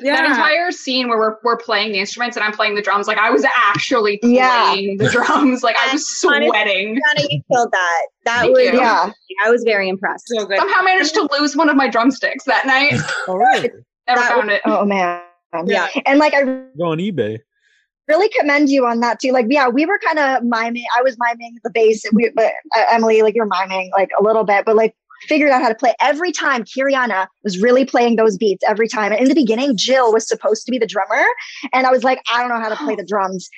[0.00, 0.16] Yeah.
[0.16, 3.18] That entire scene where we're, we're playing the instruments and I'm playing the drums, like
[3.18, 4.74] I was actually playing Yeah.
[4.98, 5.62] the drums.
[5.62, 6.96] Like I was Honestly, sweating.
[6.96, 8.06] Kiriana, you killed that.
[8.24, 8.72] That Thank was you.
[8.78, 9.10] Yeah.
[9.44, 10.24] I was very impressed.
[10.26, 10.58] so good.
[10.58, 12.94] Somehow managed to lose one of my drumsticks that night.
[13.28, 13.70] Oh, really?
[14.08, 14.62] Never That found it.
[14.66, 15.22] Oh man.
[15.66, 15.88] Yeah.
[16.06, 17.38] And like I Go on eBay.
[18.08, 19.32] Really commend you on that too.
[19.32, 20.84] Like, yeah, we were kind of miming.
[20.96, 22.02] I was miming the bass.
[22.12, 25.62] We, but uh, Emily, like you're miming like a little bit, but like figured out
[25.62, 26.64] how to play every time.
[26.64, 29.12] Kiriana was really playing those beats every time.
[29.12, 31.24] And in the beginning, Jill was supposed to be the drummer,
[31.72, 33.48] and I was like, I don't know how to play the drums.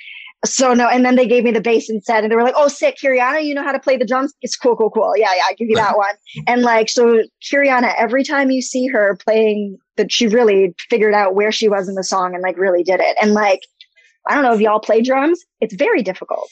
[0.45, 2.67] So no, and then they gave me the bass instead, and they were like, "Oh,
[2.67, 4.33] sick, Kiriana, you know how to play the drums?
[4.43, 5.13] It's cool, cool, cool.
[5.17, 6.13] Yeah, yeah, I give you that one."
[6.45, 11.33] And like, so Kiriana, every time you see her playing, that she really figured out
[11.33, 13.17] where she was in the song and like really did it.
[13.19, 13.61] And like,
[14.29, 15.43] I don't know if y'all play drums.
[15.61, 16.49] It's very difficult.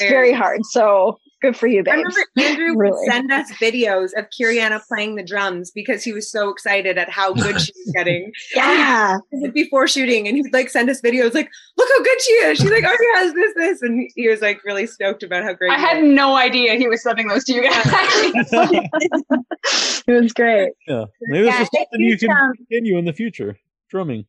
[0.00, 0.60] It's very hard.
[0.66, 5.22] So good for you, I remember Andrew would send us videos of Kiriana playing the
[5.24, 8.32] drums because he was so excited at how good she was getting.
[8.54, 9.18] Yeah.
[9.52, 12.58] Before shooting, and he would like send us videos like, "Look how good she is."
[12.58, 15.42] She's like, "Oh, he has this, this," and he- he was like really stoked about
[15.44, 15.70] how great.
[15.72, 16.12] I had was.
[16.12, 17.84] no idea he was sending those to you guys.
[20.06, 20.72] It was great.
[20.86, 21.04] Yeah.
[21.22, 23.58] Maybe this is something you can um, continue in the future.
[23.90, 24.24] Drumming.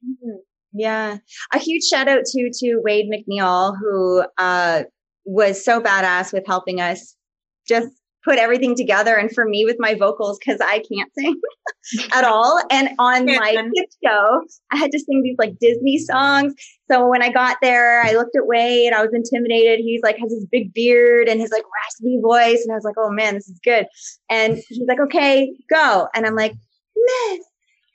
[0.74, 1.18] Yeah.
[1.54, 4.84] A huge shout out to to Wade MacNeil, who uh,
[5.26, 7.16] was so badass with helping us
[7.68, 7.90] just
[8.24, 9.16] put everything together.
[9.16, 11.40] And for me with my vocals, because I can't sing
[12.12, 12.62] at all.
[12.70, 14.42] And on my kid show,
[14.72, 16.54] I had to sing these like Disney songs.
[16.92, 19.80] So when I got there, I looked at Wade, and I was intimidated.
[19.80, 22.64] He's like has his big beard and his like raspy voice.
[22.64, 23.88] And I was like, oh man, this is good.
[24.30, 26.08] And he's like, okay, go.
[26.14, 26.54] And I'm like,
[26.96, 27.49] Miss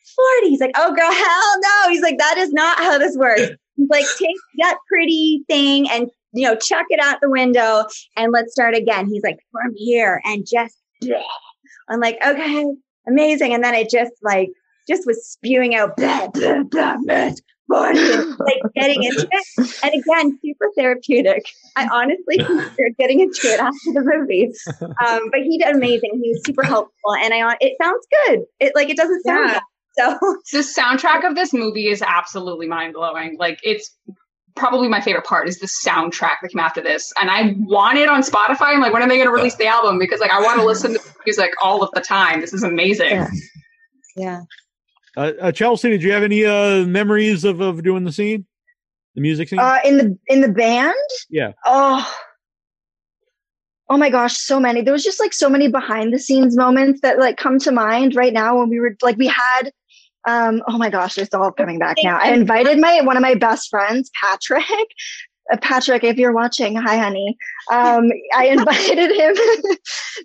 [0.04, 0.48] 40.
[0.48, 1.90] He's like, oh girl, hell no.
[1.90, 3.42] He's like, that is not how this works.
[3.76, 7.84] He's like, take that pretty thing and you know, chuck it out the window
[8.16, 9.06] and let's start again.
[9.08, 11.22] He's like, from here and just bleh.
[11.88, 12.64] I'm like, okay,
[13.06, 13.52] amazing.
[13.54, 14.48] And then it just like
[14.88, 19.78] just was spewing out blah, blah, blah, Miss 40, like getting into it.
[19.82, 21.44] And again, super therapeutic.
[21.76, 24.50] I honestly considered getting into it after the movie.
[24.80, 26.20] Um, but he did amazing.
[26.22, 27.14] He was super helpful.
[27.22, 28.40] And I it sounds good.
[28.60, 29.60] It like it doesn't sound Yeah.
[29.96, 30.18] Bad.
[30.46, 33.36] So the soundtrack of this movie is absolutely mind blowing.
[33.38, 33.94] Like it's
[34.56, 37.12] probably my favorite part is the soundtrack that came after this.
[37.20, 38.74] And I want it on Spotify.
[38.74, 39.98] I'm like, when are they going to release the album?
[39.98, 42.40] Because like I want to listen to music all of the time.
[42.40, 43.10] This is amazing.
[43.10, 43.28] Yeah.
[44.16, 44.40] yeah.
[45.16, 48.46] Uh, uh, Chelsea, did you have any uh, memories of, of doing the scene?
[49.14, 49.60] The music scene?
[49.60, 50.94] Uh, in the in the band.
[51.30, 51.52] yeah.
[51.64, 52.12] Oh.
[53.90, 54.80] Oh my gosh, so many.
[54.80, 58.16] There was just like so many behind the scenes moments that like come to mind
[58.16, 59.70] right now when we were like we had
[60.26, 62.18] um oh my gosh, it's all coming back now.
[62.20, 64.64] I invited my one of my best friends, Patrick.
[65.52, 67.36] Uh, Patrick, if you're watching, hi honey.
[67.70, 69.34] Um I invited him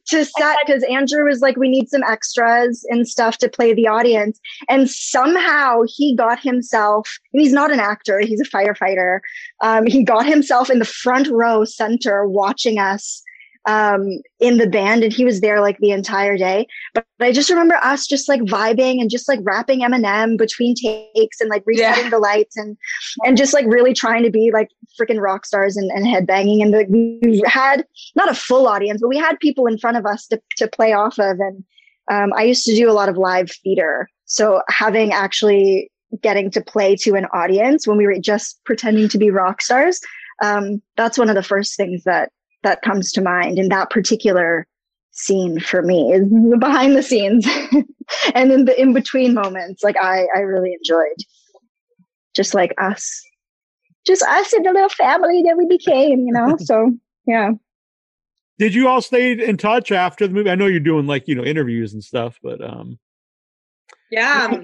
[0.08, 3.88] to set because Andrew was like, we need some extras and stuff to play the
[3.88, 4.40] audience.
[4.70, 9.20] And somehow he got himself, and he's not an actor, he's a firefighter.
[9.62, 13.24] Um, he got himself in the front row center watching us
[13.68, 16.66] um, in the band, and he was there like the entire day.
[16.94, 20.76] But, but I just remember us just like vibing and just like rapping Eminem between
[20.76, 22.10] takes and like resetting Yeah.
[22.10, 22.78] the lights and
[23.26, 26.62] and just like really trying to be like freaking rock stars and, and headbanging.
[26.62, 26.86] And the,
[27.22, 27.86] we had
[28.16, 30.94] not a full audience, but we had people in front of us to to play
[30.94, 31.38] off of.
[31.40, 31.64] And
[32.12, 35.92] um, I used to do a lot of live theater, so having actually
[36.24, 40.02] getting to play to an audience when we were just pretending to be rock stars
[40.42, 42.32] um, that's one of the first things that
[42.64, 44.68] that comes to mind in that particular
[45.12, 47.46] scene for me is the behind the scenes
[48.36, 51.18] and in the in between moments like i i really enjoyed
[52.36, 53.22] just like us
[54.06, 56.92] just us and the little family that we became you know so
[57.26, 57.52] yeah
[58.60, 60.50] Did you all stay in touch after the movie?
[60.50, 63.00] I know you're doing like, you know, interviews and stuff, but um
[64.12, 64.64] Yeah.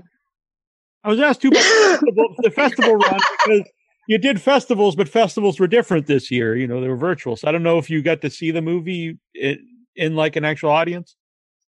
[1.04, 3.70] I was asked too about the festival, the festival run because
[4.08, 6.56] you did festivals, but festivals were different this year.
[6.56, 7.36] You know, they were virtual.
[7.36, 10.46] So I don't know if you got to see the movie in, in like an
[10.46, 11.16] actual audience.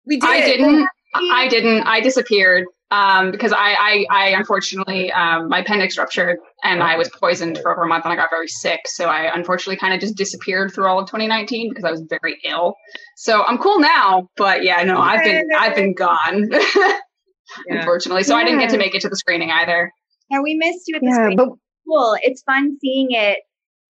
[0.06, 0.28] We did.
[0.28, 0.88] I didn't.
[1.14, 1.82] I didn't.
[1.82, 7.08] I disappeared um, because I, I, I unfortunately, um, my appendix ruptured and I was
[7.08, 8.80] poisoned for over a month and I got very sick.
[8.86, 12.38] So I unfortunately kind of just disappeared through all of 2019 because I was very
[12.44, 12.74] ill.
[13.16, 16.50] So I'm cool now, but yeah, no, I've been, I've been gone.
[17.68, 19.90] Unfortunately, so I didn't get to make it to the screening either.
[20.30, 21.36] Yeah, we missed you at the Yeah, screen.
[21.36, 21.48] but
[21.86, 22.16] cool.
[22.22, 23.38] It's fun seeing it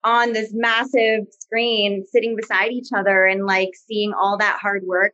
[0.03, 5.13] on this massive screen, sitting beside each other, and like seeing all that hard work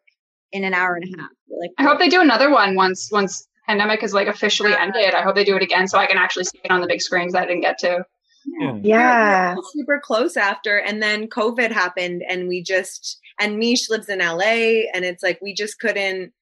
[0.51, 1.19] in an hour and a mm-hmm.
[1.19, 1.31] half.
[1.59, 5.13] Like, I hope they do another one once once pandemic is like officially ended.
[5.13, 7.01] I hope they do it again so I can actually see it on the big
[7.01, 8.05] screens that I didn't get to.
[8.45, 8.77] Yeah.
[8.83, 9.55] yeah.
[9.55, 14.19] We super close after, and then COVID happened, and we just and Mish lives in
[14.19, 16.33] LA, and it's like we just couldn't.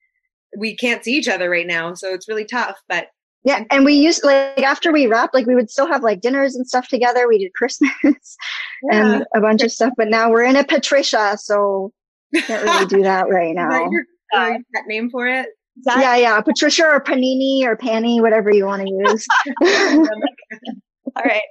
[0.56, 2.76] We can't see each other right now, so it's really tough.
[2.88, 3.08] But
[3.44, 6.54] Yeah, and we used like after we wrapped, like we would still have like dinners
[6.54, 7.26] and stuff together.
[7.26, 7.90] We did Christmas
[8.92, 11.92] and a bunch of stuff, but now we're in a Patricia, so
[12.34, 13.90] can't really do that right is that now.
[13.90, 15.48] your uh, that name for it?
[15.84, 19.26] that- Yeah, yeah, Patricia or Panini or Panny, whatever you want to use.
[19.62, 21.42] all right.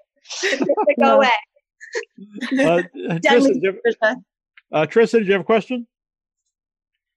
[0.99, 1.29] Go away.
[2.57, 2.83] Uh,
[3.19, 4.15] Deadly Trista, do you
[4.71, 5.87] uh, Trista, do you have a question?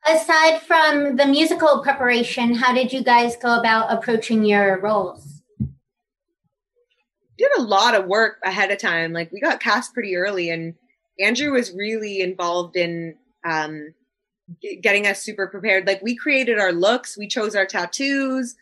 [0.07, 5.35] Aside from the musical preparation, how did you guys go about approaching your roles?
[7.37, 9.13] did a lot of work ahead of time.
[9.13, 10.75] Like we got cast pretty early, and
[11.19, 13.95] Andrew was really involved in um,
[14.83, 15.87] getting us super prepared.
[15.87, 18.57] Like we created our looks, we chose our tattoos,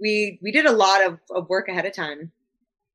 [0.00, 2.32] we we did a lot of, of work ahead of time.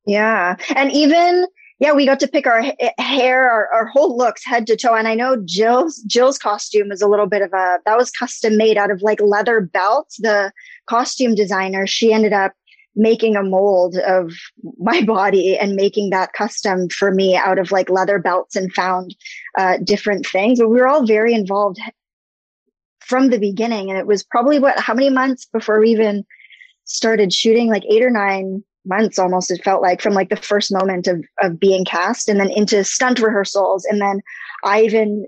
[0.06, 0.58] Yeah.
[0.76, 1.46] And even,
[1.84, 2.64] yeah, we got to pick our
[2.98, 4.96] hair, our, our whole looks, head to toe.
[4.96, 8.56] And I know Jill's, Jill's costume is a little bit of a, that was custom
[8.56, 10.16] made out of like leather belts.
[10.22, 10.54] The
[10.86, 12.54] costume designer, she ended up
[12.96, 14.32] making a mold of
[14.78, 19.14] my body and making that custom for me out of like leather belts and found
[19.58, 20.60] uh, different things.
[20.60, 21.82] But we were all very involved
[23.02, 23.90] from the beginning.
[23.90, 26.24] And it was probably what, how many months before we even
[26.86, 27.68] started shooting?
[27.68, 31.24] Like eight or nine months almost it felt like from like the first moment of
[31.42, 34.20] of being cast and then into stunt rehearsals and then
[34.66, 35.26] i even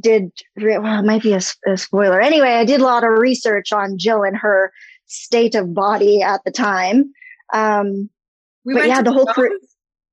[0.00, 3.96] did well it might be a spoiler anyway i did a lot of research on
[3.98, 4.72] jill and her
[5.06, 7.12] state of body at the time
[7.54, 8.10] um
[8.64, 9.58] We But went yeah, to the whole crew-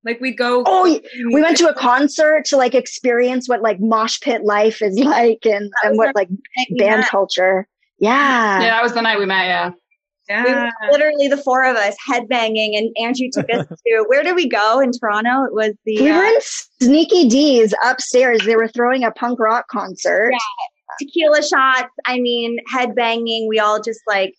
[0.05, 0.63] like we'd go.
[0.67, 0.99] oh
[1.31, 5.45] we went to a concert to like experience what like mosh pit life is like
[5.45, 6.29] and and what like
[6.77, 7.09] band met.
[7.09, 7.67] culture
[7.99, 9.45] Yeah, yeah that was the night we met.
[9.47, 9.71] Yeah.
[10.29, 10.71] We Yeah.
[10.81, 14.47] were literally the four of us headbanging, and Andrew took us to where did we
[14.47, 15.43] go in Toronto?
[15.45, 16.39] It was the we uh, were in
[16.81, 20.31] Sneaky Dee's upstairs they were throwing a punk rock concert
[20.99, 21.89] tequila shots.
[22.05, 23.47] I mean, headbanging.
[23.49, 24.33] We all just like,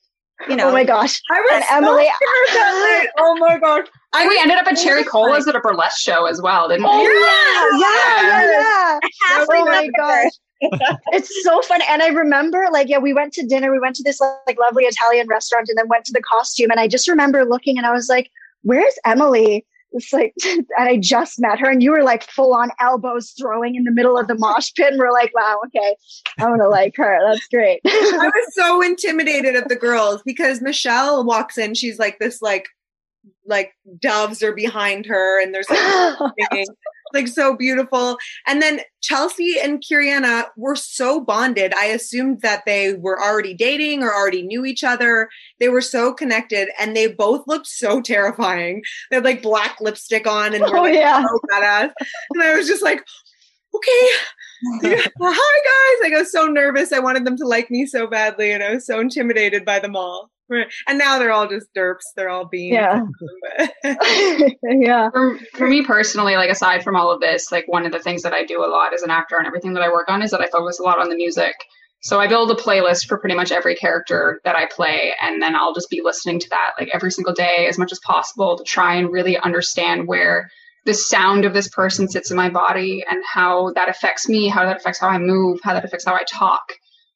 [0.49, 3.07] you know, oh my gosh I was and so Emily- that.
[3.19, 3.87] Oh my gosh!
[4.13, 5.11] I we ended up at Cherry terrified.
[5.11, 7.81] Cola's at a burlesque show as well, didn't Oh we?
[7.81, 9.45] yeah, yeah, yeah, yeah.
[9.49, 10.33] Oh my gosh.
[11.13, 11.81] It's so fun.
[11.89, 14.85] And I remember like, yeah, we went to dinner, we went to this like lovely
[14.85, 16.71] Italian restaurant and then went to the costume.
[16.71, 18.31] And I just remember looking and I was like,
[18.63, 19.67] where's Emily?
[19.93, 23.77] It's like, and I just met her and you were like full on elbows throwing
[23.77, 24.93] in the middle of the mosh pit.
[24.93, 25.97] And we're like, wow, okay,
[26.39, 27.19] I'm going to like her.
[27.27, 27.81] That's great.
[27.87, 31.75] I was so intimidated of the girls because Michelle walks in.
[31.75, 32.69] She's like this, like,
[33.47, 35.79] like doves are behind her, and there's like
[37.15, 38.19] like so beautiful.
[38.47, 41.73] And then Chelsea and Kiriana were so bonded.
[41.75, 45.29] I assumed that they were already dating or already knew each other.
[45.61, 48.83] They were so connected, and they both looked so terrifying.
[49.11, 51.23] They had like black lipstick on, and were Oh, like yeah.
[51.25, 51.93] so badass.
[52.33, 53.03] And I was just like,
[53.75, 54.09] okay.
[54.83, 54.97] Yeah.
[54.97, 56.07] Hi guys!
[56.07, 56.91] I got so nervous.
[56.91, 59.95] I wanted them to like me so badly, and I was so intimidated by them
[59.95, 60.31] all.
[60.89, 62.03] And now they're all just derps.
[62.17, 63.03] They're all being Yeah.
[64.63, 65.11] yeah.
[65.11, 68.23] For, for me personally, like aside from all of this, like one of the things
[68.23, 70.31] that I do a lot as an actor and everything that I work on is
[70.31, 71.55] that I focus a lot on the music.
[72.03, 75.57] So I build a playlist for pretty much every character that I play, and then
[75.57, 78.65] I'll just be listening to that like every single day as much as possible to
[78.65, 80.51] try and really understand where
[80.85, 84.67] the sound of this person sits in my body and how that affects me, how
[84.67, 86.75] that affects how I move, how that affects how I talk.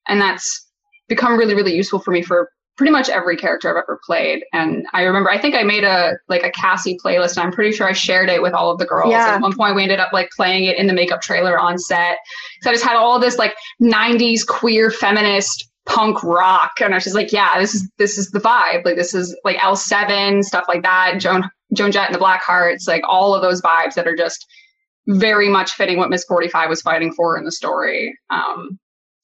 [0.09, 0.67] And that's
[1.07, 4.45] become really, really useful for me for pretty much every character I've ever played.
[4.53, 7.73] And I remember, I think I made a like a Cassy playlist, and I'm pretty
[7.73, 9.11] sure I shared it with all of the girls.
[9.11, 9.27] Yeah.
[9.27, 11.77] And at one point, we ended up like playing it in the makeup trailer on
[11.77, 12.19] set.
[12.63, 17.05] So I just had all this like '90s queer feminist punk rock, and I was
[17.05, 18.85] just like, yeah, this is this is the vibe.
[18.85, 21.17] Like this is like L7 stuff like that.
[21.19, 24.47] Joan Joan Jett and the Blackhearts, like all of those vibes that are just
[25.09, 28.17] very much fitting what Miss 45 was fighting for in the story.
[28.31, 28.79] Um,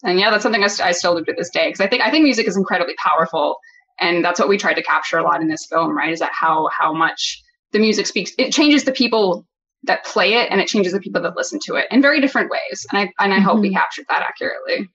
[0.04, 2.02] and yeah, that's something I, st- I still do to this day because I think
[2.02, 3.56] I think music is incredibly powerful,
[4.00, 6.12] and that's what we tried to capture a lot in this film, right?
[6.12, 7.42] Is that how how much
[7.72, 8.32] the music speaks.
[8.38, 9.46] It changes the people
[9.82, 12.50] that play it, and it changes the people that listen to it in very different
[12.50, 12.86] ways.
[12.92, 13.74] And I and I hope we Mhm.
[13.74, 14.88] captured that accurately.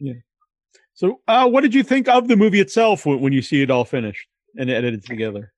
[0.00, 0.14] Yeah.
[0.94, 3.70] So, uh, what did you think of the movie itself when, when you see it
[3.70, 4.26] all finished
[4.56, 5.52] and edited together?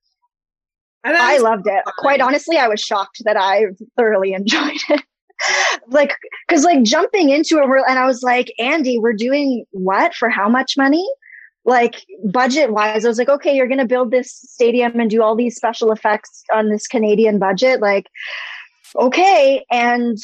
[1.03, 1.83] I, I loved it.
[1.97, 3.65] Quite honestly, I was shocked that I
[3.97, 5.01] thoroughly enjoyed it.
[5.87, 6.15] Like,
[6.47, 10.49] because like jumping into it, and I was like, Andy, we're doing what for how
[10.49, 11.07] much money?
[11.63, 15.21] Like budget wise, I was like, okay, you're going to build this stadium and do
[15.21, 17.81] all these special effects on this Canadian budget.
[17.81, 18.07] Like,
[18.95, 19.63] okay.
[19.69, 20.17] And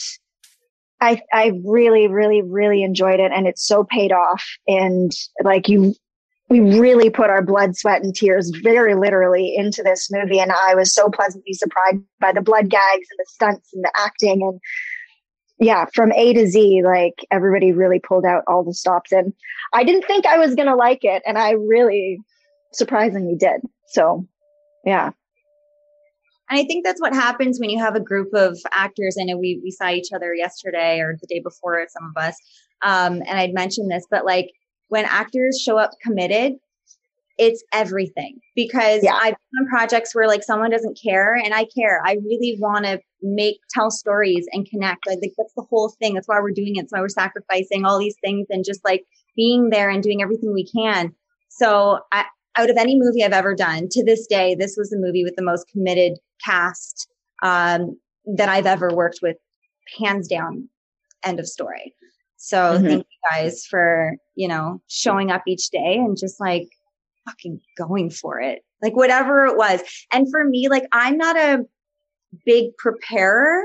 [0.99, 3.31] I, I really, really, really enjoyed it.
[3.31, 4.43] And it's so paid off.
[4.67, 5.11] And
[5.43, 5.93] like you,
[6.49, 10.39] we really put our blood, sweat, and tears very literally into this movie.
[10.39, 13.91] And I was so pleasantly surprised by the blood gags and the stunts and the
[13.95, 14.41] acting.
[14.41, 14.59] And
[15.59, 19.11] yeah, from A to Z, like everybody really pulled out all the stops.
[19.11, 19.33] And
[19.73, 21.23] I didn't think I was going to like it.
[21.25, 22.19] And I really
[22.73, 23.61] surprisingly did.
[23.87, 24.27] So
[24.85, 25.11] yeah.
[26.49, 29.17] And I think that's what happens when you have a group of actors.
[29.19, 32.35] I know we, we saw each other yesterday or the day before, some of us.
[32.83, 34.51] Um, and I'd mentioned this, but like
[34.87, 36.53] when actors show up committed,
[37.37, 39.13] it's everything because Yeah.
[39.15, 42.01] I've been on projects where like someone doesn't care and I care.
[42.05, 45.07] I really want to make, tell stories and connect.
[45.07, 46.15] I think that's the whole thing.
[46.15, 46.81] That's why we're doing it.
[46.81, 49.03] That's why we're sacrificing all these things and just like
[49.35, 51.13] being there and doing everything we can.
[51.49, 52.25] So I,
[52.55, 55.35] out of any movie I've ever done to this day, this was the movie with
[55.35, 56.13] the most committed
[56.43, 57.07] cast
[57.43, 57.99] um,
[58.35, 59.37] that I've ever worked with,
[59.99, 60.67] hands down.
[61.23, 61.93] End of story.
[62.37, 62.87] So Mhm.
[62.87, 66.67] thank you guys for you know showing up each day and just like
[67.27, 69.81] fucking going for it, like whatever it was.
[70.11, 71.65] And for me, like I'm not a
[72.45, 73.63] big preparer.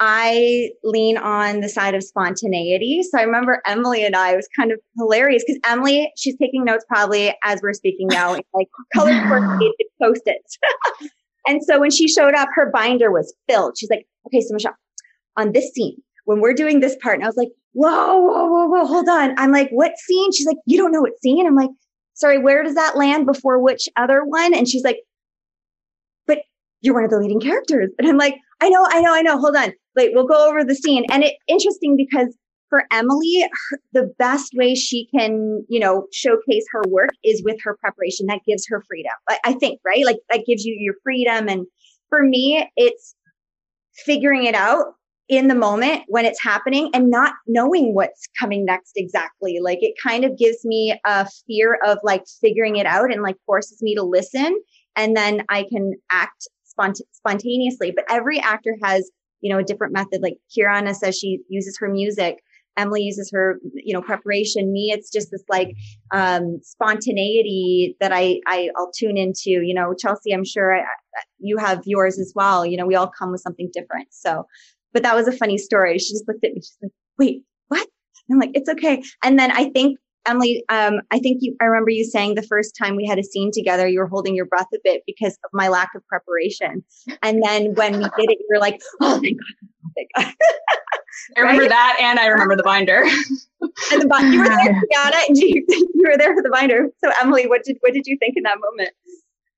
[0.00, 3.02] I lean on the side of spontaneity.
[3.02, 6.64] So I remember Emily and I, it was kind of hilarious because Emily, she's taking
[6.64, 10.58] notes probably as we're speaking now, like color coordinated post-its.
[11.48, 13.76] and so when she showed up, her binder was filled.
[13.76, 14.76] She's like, okay, so Michelle,
[15.36, 18.66] on this scene, when we're doing this part, and I was like, whoa, whoa, whoa,
[18.66, 19.34] whoa, hold on.
[19.36, 20.30] I'm like, what scene?
[20.32, 21.44] She's like, you don't know what scene?
[21.44, 21.70] I'm like,
[22.18, 24.52] sorry, where does that land before which other one?
[24.52, 24.98] And she's like,
[26.26, 26.38] but
[26.80, 27.90] you're one of the leading characters.
[27.98, 29.38] And I'm like, I know, I know, I know.
[29.38, 29.72] Hold on.
[29.96, 31.04] Wait, we'll go over the scene.
[31.10, 32.36] And it interesting because
[32.68, 37.56] for Emily, her, the best way she can, you know, showcase her work is with
[37.62, 38.26] her preparation.
[38.26, 39.12] That gives her freedom.
[39.28, 40.04] I, I think, right?
[40.04, 41.48] Like that gives you your freedom.
[41.48, 41.66] And
[42.10, 43.14] for me, it's
[44.04, 44.86] figuring it out
[45.28, 49.58] in the moment when it's happening and not knowing what's coming next exactly.
[49.62, 53.36] Like it kind of gives me a fear of like figuring it out and like
[53.46, 54.58] forces me to listen
[54.96, 57.92] and then I can act spont- spontaneously.
[57.94, 59.10] But every actor has,
[59.40, 60.22] you know, a different method.
[60.22, 62.36] Like Kiriana says she uses her music.
[62.76, 64.72] Emily uses her, you know, preparation.
[64.72, 65.74] Me, it's just this like
[66.12, 69.50] um, spontaneity that I, I I'll tune into.
[69.50, 70.84] You know, Chelsea, I'm sure I-
[71.40, 72.64] you have yours as well.
[72.64, 74.06] You know, we all come with something different.
[74.10, 74.44] So,
[74.92, 75.98] but that was a funny story.
[75.98, 76.60] She just looked at me.
[76.60, 77.86] She's like, "Wait, what?"
[78.28, 81.64] And I'm like, "It's okay." And then I think Emily, um, I think you, I
[81.64, 84.44] remember you saying the first time we had a scene together, you were holding your
[84.44, 86.84] breath a bit because of my lack of preparation.
[87.22, 89.68] And then when we did it, you were like, oh, thank God.
[89.86, 90.34] oh, Thank God.
[91.36, 91.70] I remember Right?
[91.70, 93.02] that, and I remember the binder.
[93.92, 96.88] and the binder, you were there, Kiriana, and you, you were there for the binder.
[97.02, 98.90] So Emily, what did, what did you think in that moment?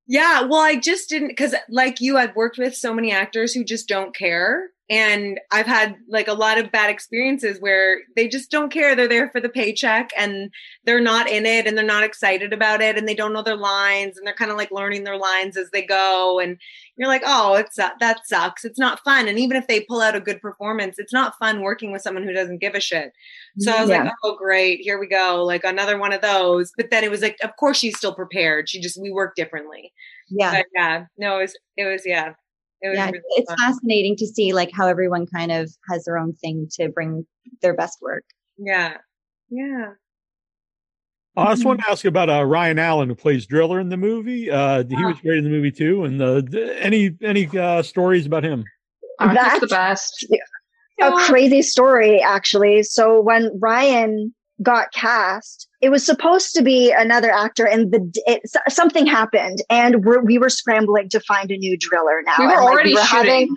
[0.06, 3.64] Yeah, well, I just didn't because, like you, I've worked with so many actors who
[3.64, 8.50] just don't care, and I've had like a lot of bad experiences where they just
[8.50, 8.96] don't care.
[8.96, 10.50] They're there for the paycheck, and
[10.84, 13.56] they're not in it, and they're not excited about it, and they don't know their
[13.56, 16.58] lines, and they're kind of like learning their lines as they go, and
[16.96, 18.64] you're like, oh, it's uh, that sucks.
[18.64, 21.62] It's not fun, and even if they pull out a good performance, it's not fun
[21.62, 23.12] working with someone who doesn't give a shit.
[23.58, 24.02] So I was Yeah.
[24.04, 26.72] like, oh, great, here we go, like another one of those.
[26.76, 28.68] But then it was like, of course, she's still prepared.
[28.68, 29.92] She just we work differently.
[30.28, 30.52] Yeah.
[30.52, 32.32] But yeah, no, it was it was yeah,
[32.82, 33.58] it was yeah, really it's fun.
[33.58, 37.26] fascinating to see like how everyone kind of has their own thing to bring
[37.62, 38.24] their best work.
[38.58, 38.96] Yeah,
[39.50, 39.92] yeah.
[41.36, 43.96] I just wanted to ask you about uh, Ryan Allen, who plays Driller in the
[43.96, 44.50] movie.
[44.50, 46.04] Uh, he was great in the movie too.
[46.04, 48.64] And uh, d- any any uh, stories about him?
[49.18, 50.26] Arthur's That's the best.
[51.02, 57.30] a crazy story actually so when ryan got cast it was supposed to be another
[57.32, 61.56] actor and the d- it, something happened and we're, we were scrambling to find a
[61.56, 63.48] new driller now We were And, like, already shooting.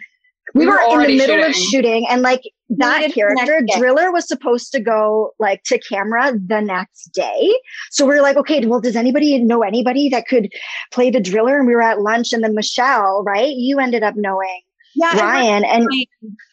[0.53, 1.69] we, We were, were in the already middle of shooting.
[1.71, 2.41] shooting and like
[2.77, 7.53] that character driller was supposed to go like to camera the next day
[7.91, 10.49] so we are like okay well does anybody know anybody that could
[10.91, 14.15] play the driller and we were at lunch and then michelle right you ended up
[14.17, 14.61] knowing
[14.95, 15.87] Yeah, and ryan and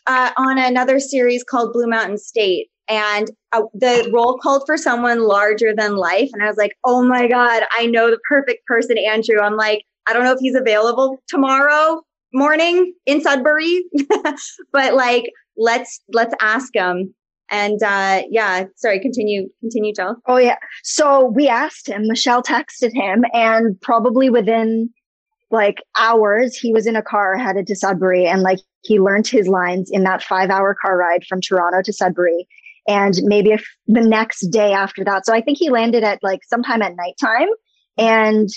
[0.07, 2.69] uh, on another series called Blue Mountain State.
[2.91, 6.29] And uh, the role called for someone larger than life.
[6.33, 9.41] And I was like, oh my God, I know the perfect person, Andrew.
[9.41, 13.85] I'm like, I don't know if he's available tomorrow, morning in Sudbury,
[14.73, 17.15] but like let's let's ask him.
[17.51, 20.17] And uh yeah, sorry, continue, continue, Jill.
[20.27, 20.57] Oh yeah.
[20.83, 24.91] So we asked him, Michelle texted him, and probably within
[25.51, 29.49] like hours, he was in a car headed to Sudbury and like he learned his
[29.49, 32.47] lines in that five hour car ride from Toronto to Sudbury.
[32.89, 35.27] And maybe if the next day after that.
[35.27, 37.49] So I think he landed at like sometime at nighttime.
[37.99, 38.49] And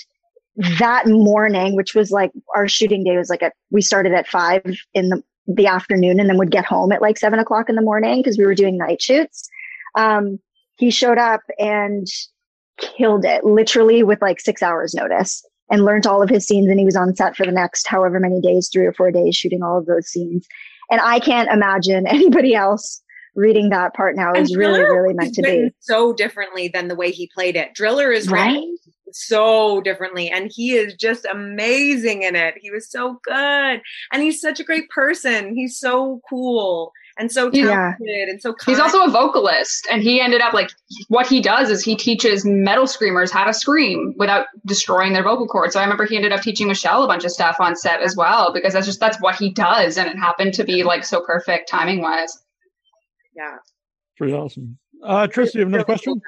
[0.78, 4.78] that morning, which was like our shooting day was like at, we started at five
[4.94, 7.82] in the, the afternoon and then would get home at like seven o'clock in the
[7.82, 9.48] morning because we were doing night shoots.
[9.96, 10.38] Um,
[10.76, 12.06] he showed up and
[12.78, 16.78] killed it literally with like six hours notice and learned all of his scenes and
[16.78, 19.62] he was on set for the next however many days three or four days shooting
[19.62, 20.46] all of those scenes
[20.90, 23.00] and i can't imagine anybody else
[23.34, 27.10] reading that part now is really really meant to be so differently than the way
[27.10, 27.74] he played it.
[27.74, 28.62] Driller is right
[29.12, 32.54] so differently, and he is just amazing in it.
[32.60, 33.80] He was so good,
[34.12, 35.54] and he's such a great person.
[35.54, 37.94] He's so cool and so Yeah.
[38.00, 38.74] talented and so kind.
[38.76, 40.70] He's also a vocalist, and he ended up like
[41.08, 45.46] what he does is he teaches metal screamers how to scream without destroying their vocal
[45.46, 45.74] cords.
[45.74, 48.16] So I remember he ended up teaching Michelle a bunch of stuff on set as
[48.16, 51.20] well because that's just that's what he does, and it happened to be like so
[51.20, 52.43] perfect timing wise.
[53.36, 53.56] Yeah.
[54.16, 54.78] Pretty awesome.
[55.02, 56.20] Uh, Trista, you have another question?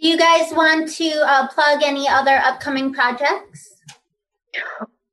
[0.00, 3.76] Do you guys want to uh, plug any other upcoming projects?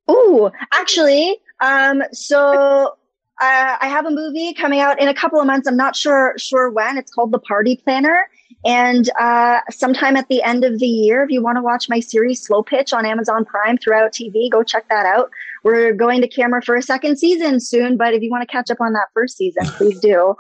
[0.10, 2.96] Ooh, actually, um, so
[3.42, 5.68] uh, I have a movie coming out in a couple of months.
[5.68, 6.98] I'm not sure sure when.
[6.98, 8.28] It's called The Party Planner,
[8.66, 12.00] and uh, sometime at the end of the year, if you want to watch my
[12.00, 15.30] series Slo Pitch on Amazon Prime throughout TV, go check that out.
[15.64, 18.70] We're going to camera for a second season soon, but if you want to catch
[18.72, 20.36] up on that first season, please do.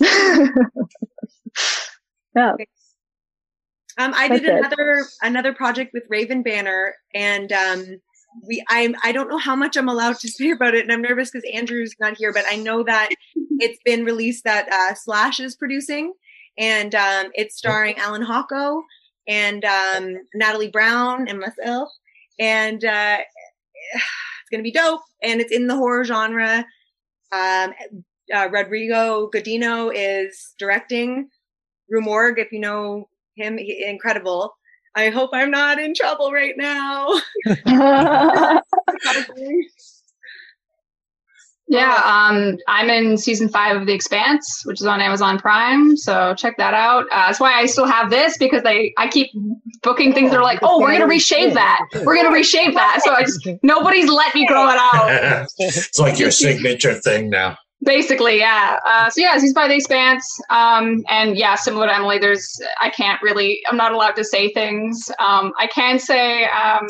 [2.34, 2.54] yeah.
[3.98, 4.58] Um, I did That's it.
[4.66, 8.00] another another project with Raven Banner, and um,
[8.46, 11.02] we I I don't know how much I'm allowed to say about it, and I'm
[11.02, 13.10] nervous because Andrew's not here, but I know that
[13.58, 16.14] it's been released that uh, Slash is producing,
[16.56, 18.82] and um, it's starring Allan Hawco
[19.28, 21.90] and um, Natalie Brown and myself,
[22.38, 23.18] and uh,
[24.52, 26.66] it's gonna be dope, and it's in the horror genre.
[27.32, 27.72] Um,
[28.32, 31.28] uh, Rodrigo Gudiño is directing.
[31.88, 34.54] Rue Morgue, if you know him, he, incredible.
[34.94, 37.08] I hope I'm not in trouble right now.
[41.72, 45.96] Yeah, um, I'm in season five of The Expanse, which is on Amazon Prime.
[45.96, 47.04] So check that out.
[47.04, 49.30] Uh, that's why I still have this because they I keep
[49.82, 51.80] booking things that are like, oh, we're gonna reshave that.
[52.04, 53.00] We're gonna reshave that.
[53.02, 55.48] So I just nobody's let me grow it out.
[55.58, 57.56] it's like your signature thing now.
[57.82, 58.78] Basically, yeah.
[58.86, 62.90] Uh, so yeah, he's by the Expanse, um, and yeah, similar to Emily, there's I
[62.90, 65.10] can't really, I'm not allowed to say things.
[65.18, 66.86] Um, I can say, um,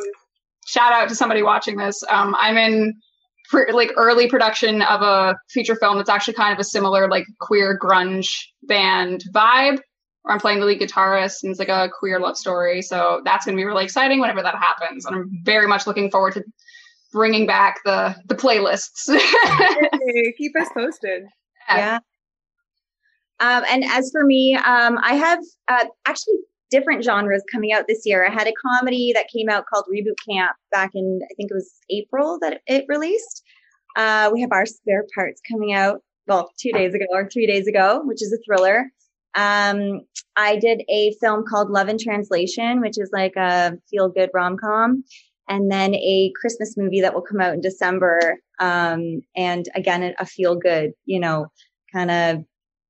[0.67, 2.03] shout out to somebody watching this.
[2.11, 3.01] Um, I'm in
[3.49, 7.27] pr- like early production of a feature film that's actually kind of a similar like
[7.41, 9.81] queer grunge band vibe.
[10.23, 12.81] Where I'm playing the lead guitarist, and it's like a queer love story.
[12.81, 16.13] So that's going to be really exciting whenever that happens, and I'm very much looking
[16.13, 16.45] forward to
[17.13, 19.07] bringing back the the playlists.
[20.39, 21.25] Keep us posted.
[21.69, 21.99] yeah.
[23.41, 26.37] Um, and as for me, um, I have uh, actually
[26.73, 28.27] different genres coming out this year.
[28.27, 31.55] I had a comedy that came out called Reboot Camp back in, I think it
[31.55, 33.45] was April that it released.
[33.95, 37.69] Uh, we have our spare parts coming out, well, two days ago or three days
[37.69, 38.87] ago, which is a thriller.
[39.35, 40.01] Um,
[40.37, 44.57] I did a film called Love in Translation, which is like a feel good rom
[44.57, 45.05] com.
[45.49, 48.39] And then a Christmas movie that will come out in December.
[48.61, 51.49] Um, and again, a- feel good, you know,
[51.93, 52.45] kind of,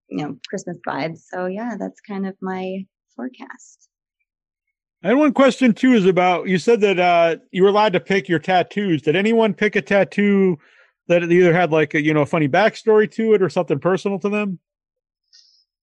[0.09, 1.21] you know, Christmas vibes.
[1.33, 2.85] So yeah, that's kind of my
[3.15, 3.89] forecast.
[5.03, 8.29] And one question too is about you said that uh, you were allowed to pick
[8.29, 9.03] your tattoos.
[9.03, 10.59] Did anyone pick a tattoo
[11.09, 14.19] that either had like a you know a funny backstory to it or something personal
[14.21, 14.59] to them?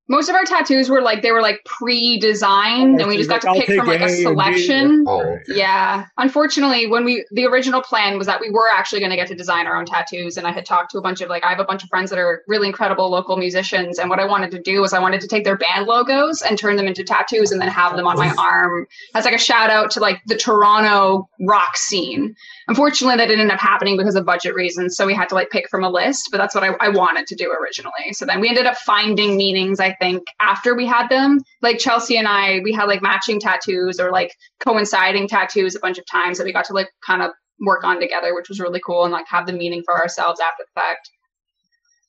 [0.09, 3.53] Most of our tattoos were like they were like pre-designed, and we just got to
[3.53, 5.05] pick from like A a selection.
[5.07, 5.43] Oh, okay.
[5.47, 6.07] Yeah.
[6.17, 9.35] Unfortunately, when we the original plan was that we were actually going to get to
[9.35, 11.59] design our own tattoos, and I had talked to a bunch of like I have
[11.59, 14.59] a bunch of friends that are really incredible local musicians, and what I wanted to
[14.59, 17.61] do was I wanted to take their band logos and turn them into tattoos, and
[17.61, 21.29] then have them on my arm as like a shout out to like the Toronto
[21.41, 22.35] rock scene.
[22.67, 25.51] Unfortunately, that didn't end up happening because of budget reasons, so we had to like
[25.51, 26.29] pick from a list.
[26.31, 28.13] But that's what I, I wanted to do originally.
[28.13, 29.79] So then we ended up finding meanings.
[29.79, 33.99] I think after we had them, like Chelsea and I, we had like matching tattoos
[33.99, 37.31] or like coinciding tattoos a bunch of times that we got to like kind of
[37.61, 40.63] work on together, which was really cool and like have the meaning for ourselves after
[40.63, 41.09] the fact.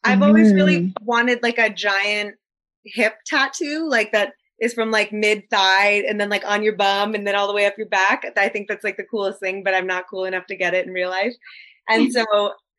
[0.04, 0.56] I've always Mm.
[0.56, 2.36] really wanted like a giant
[2.84, 7.14] hip tattoo, like that is from like mid thigh and then like on your bum
[7.14, 8.24] and then all the way up your back.
[8.36, 10.86] I think that's like the coolest thing, but I'm not cool enough to get it
[10.86, 11.34] in real life.
[11.88, 12.24] And so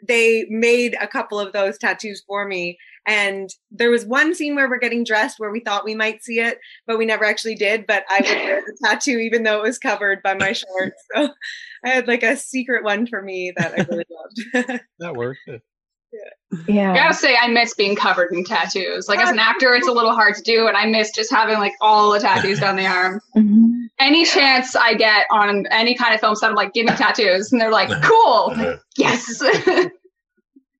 [0.07, 2.77] they made a couple of those tattoos for me.
[3.07, 6.39] And there was one scene where we're getting dressed where we thought we might see
[6.39, 7.87] it, but we never actually did.
[7.87, 11.03] But I would wear the tattoo even though it was covered by my shorts.
[11.83, 14.05] So I had like a secret one for me that I really
[14.53, 14.81] loved.
[14.99, 15.39] That worked.
[16.91, 19.07] I gotta say, I miss being covered in tattoos.
[19.07, 21.59] Like as an actor, it's a little hard to do, and I miss just having
[21.59, 23.21] like all the tattoos down the arm.
[23.99, 27.51] Any chance I get on any kind of film set, I'm like, give me tattoos,
[27.51, 28.55] and they're like, cool,
[28.97, 29.43] yes.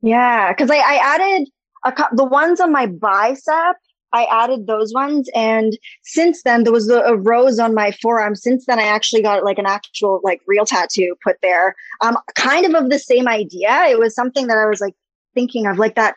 [0.02, 1.50] Yeah, because I, I added
[1.86, 3.76] a cou- the ones on my bicep.
[4.14, 8.36] I added those ones, and since then there was a, a rose on my forearm.
[8.36, 11.76] Since then, I actually got like an actual like real tattoo put there.
[12.02, 13.86] Um, kind of of the same idea.
[13.90, 14.96] It was something that I was like
[15.34, 16.16] thinking of, like that.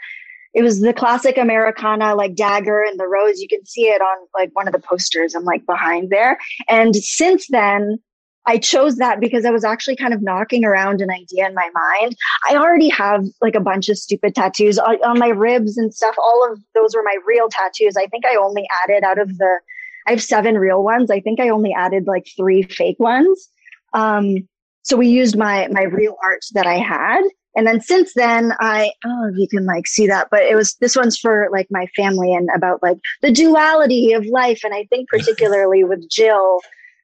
[0.52, 3.40] It was the classic Americana like dagger and the rose.
[3.40, 5.34] You can see it on like one of the posters.
[5.34, 6.38] I'm like behind there,
[6.68, 7.98] and since then.
[8.46, 11.70] I chose that because I was actually kind of knocking around an idea in my
[11.74, 12.14] mind.
[12.46, 16.14] I already have like a bunch of stupid tattoos on, on my ribs and stuff.
[16.22, 17.96] All of those were my real tattoos.
[17.96, 19.60] I think I only added out of the,
[20.06, 21.10] I have seven real ones.
[21.10, 23.48] I think I only added like three fake ones.
[23.94, 24.46] Um,
[24.82, 27.22] so we used my my real art that I had.
[27.56, 30.42] And then since then, I I don't know if you can like see that, but
[30.42, 34.62] it was this one's for like my family and about like the duality of life.
[34.64, 36.60] And I think particularly with Jill,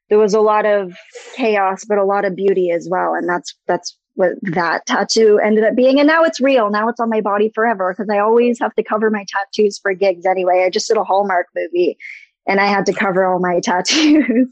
[0.08, 0.96] there was a lot of
[1.36, 3.14] chaos, but a lot of beauty as well.
[3.14, 5.98] And that's that's what that tattoo ended up being.
[5.98, 6.70] And now it's real.
[6.70, 9.94] Now it's on my body forever because I always have to cover my tattoos for
[9.94, 10.64] gigs anyway.
[10.66, 11.96] I just did a Hallmark movie
[12.46, 14.48] and I had to cover all my tattoos.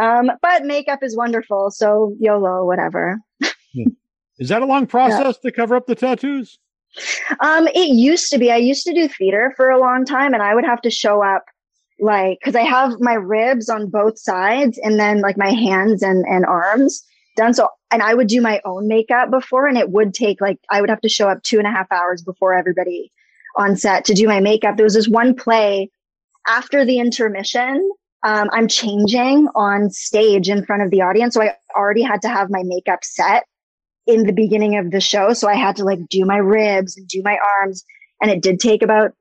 [0.00, 1.70] um, but makeup is wonderful.
[1.70, 3.18] So YOLO, whatever.
[4.38, 6.58] Is that a long process to cover up the tattoos?
[7.40, 8.50] Um, it used to be.
[8.50, 11.22] I used to do theater for a long time, and I would have to show
[11.22, 11.44] up
[12.00, 16.24] like because I have my ribs on both sides, and then like my hands and
[16.26, 17.02] and arms
[17.36, 17.54] done.
[17.54, 20.80] So, and I would do my own makeup before, and it would take like I
[20.80, 23.10] would have to show up two and a half hours before everybody
[23.56, 24.76] on set to do my makeup.
[24.76, 25.90] There was this one play
[26.46, 27.90] after the intermission.
[28.24, 32.28] Um, I'm changing on stage in front of the audience, so I already had to
[32.28, 33.44] have my makeup set
[34.06, 35.32] in the beginning of the show.
[35.32, 37.84] So I had to like do my ribs and do my arms.
[38.20, 39.12] And it did take about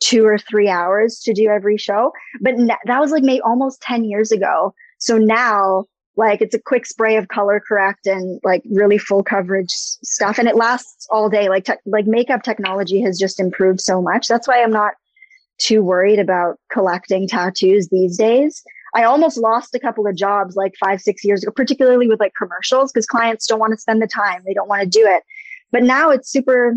[0.00, 2.12] two or three hours to do every show.
[2.40, 4.74] But n- that was like maybe almost 10 years ago.
[4.98, 5.84] So now,
[6.16, 10.38] like, it's a quick spray of color correct and like really full coverage stuff.
[10.38, 11.48] And it lasts all day.
[11.48, 14.28] Like, tech like makeup technology has just improved so much.
[14.28, 14.94] That's why I'm not
[15.58, 18.62] too worried about collecting tattoos these days.
[18.94, 22.32] I almost lost a couple of jobs like five, six years ago, particularly with like
[22.36, 24.42] commercials because clients don't want to spend the time.
[24.46, 25.22] They don't want to do it.
[25.70, 26.74] But now it's super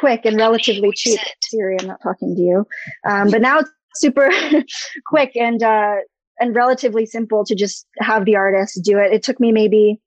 [0.00, 1.20] quick and relatively cheap.
[1.42, 2.66] Siri, I'm not talking to you.
[3.08, 4.28] Um, but now it's super
[5.06, 5.96] quick and, uh,
[6.40, 9.12] and relatively simple to just have the artist do it.
[9.12, 10.00] It took me maybe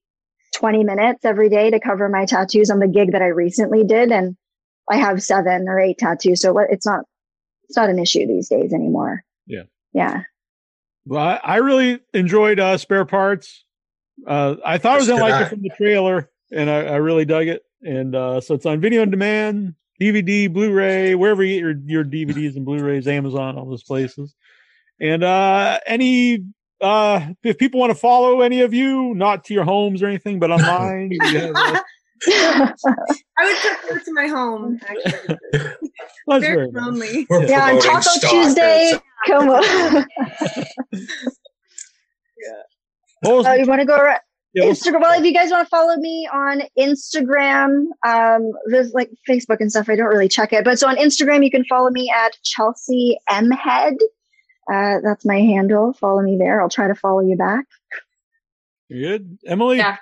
[0.56, 4.12] 20 minutes every day to cover my tattoos on the gig that I recently did.
[4.12, 4.36] And
[4.92, 6.42] I have seven or eight tattoos.
[6.42, 7.06] So what- it's not,
[7.70, 9.24] it's not an issue these days anymore.
[9.48, 9.64] Yeah.
[9.94, 10.24] Yeah.
[11.06, 13.64] Well, I, really enjoyed uh, Spare Parts.
[14.26, 17.26] Uh, I thought I was gonna like it from the trailer, and I, I really
[17.26, 17.64] dug it.
[17.84, 22.04] And uh, so it's on video on demand, DVD, Blu-ray, wherever you get your your
[22.04, 24.34] DVDs and Blu-rays, Amazon, all those places.
[25.00, 26.46] And uh, any
[26.82, 30.40] uh, if people want to follow any of you, not to your homes or anything,
[30.40, 31.84] but online, have,
[32.28, 32.74] I
[33.44, 34.80] would prefer to my home.
[34.88, 35.38] Actually,
[36.28, 36.84] very very nice.
[36.84, 37.28] lonely.
[37.30, 38.92] We're yeah, on Taco stock Tuesday.
[38.92, 40.06] there, Come on.
[43.22, 44.20] What was- Uh, you want to go around?
[44.54, 45.02] yeah, Instagram.
[45.02, 49.70] Well, if you guys want to follow me on Instagram, um, there's like Facebook and
[49.72, 49.90] stuff.
[49.90, 53.18] I don't really check it, but so on Instagram, you can follow me at Chelsea
[53.30, 53.96] M Head.
[54.72, 55.94] Uh, that's my handle.
[55.94, 56.62] Follow me there.
[56.62, 57.66] I'll try to follow you back.
[58.90, 59.78] Good, Emily.
[59.78, 59.98] Yeah.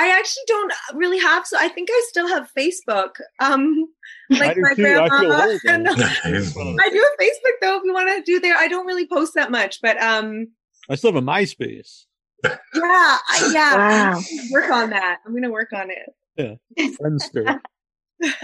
[0.00, 3.16] I actually don't really have, so I think I still have Facebook.
[3.40, 3.86] Um,
[4.30, 4.84] like my too.
[4.84, 5.44] I feel grandma.
[5.46, 5.92] old and- now.
[6.24, 7.76] I do have Facebook though.
[7.78, 10.46] If you want to do there, I don't really post that much, but um,
[10.88, 12.04] I still have a MySpace.
[12.44, 13.76] yeah, I, yeah.
[14.14, 14.20] Wow.
[14.52, 15.18] Work on that.
[15.26, 16.08] I'm gonna work on it.
[16.36, 16.54] Yeah.
[17.00, 17.58] Friendster.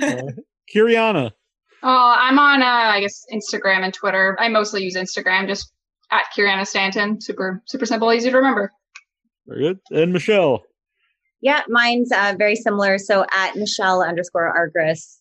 [0.03, 0.23] uh,
[0.75, 1.31] Kiriana.
[1.87, 4.37] Oh, I'm on, uh, I guess, Instagram and Twitter.
[4.41, 5.71] I mostly use Instagram, just
[6.11, 7.21] at Kiriana Stanton.
[7.21, 8.73] Super, super simple, easy to remember.
[9.47, 9.81] Very good.
[9.91, 10.65] And Michelle.
[11.45, 12.97] Yeah, mine's uh, very similar.
[12.97, 15.21] So at Michelle underscore Argris,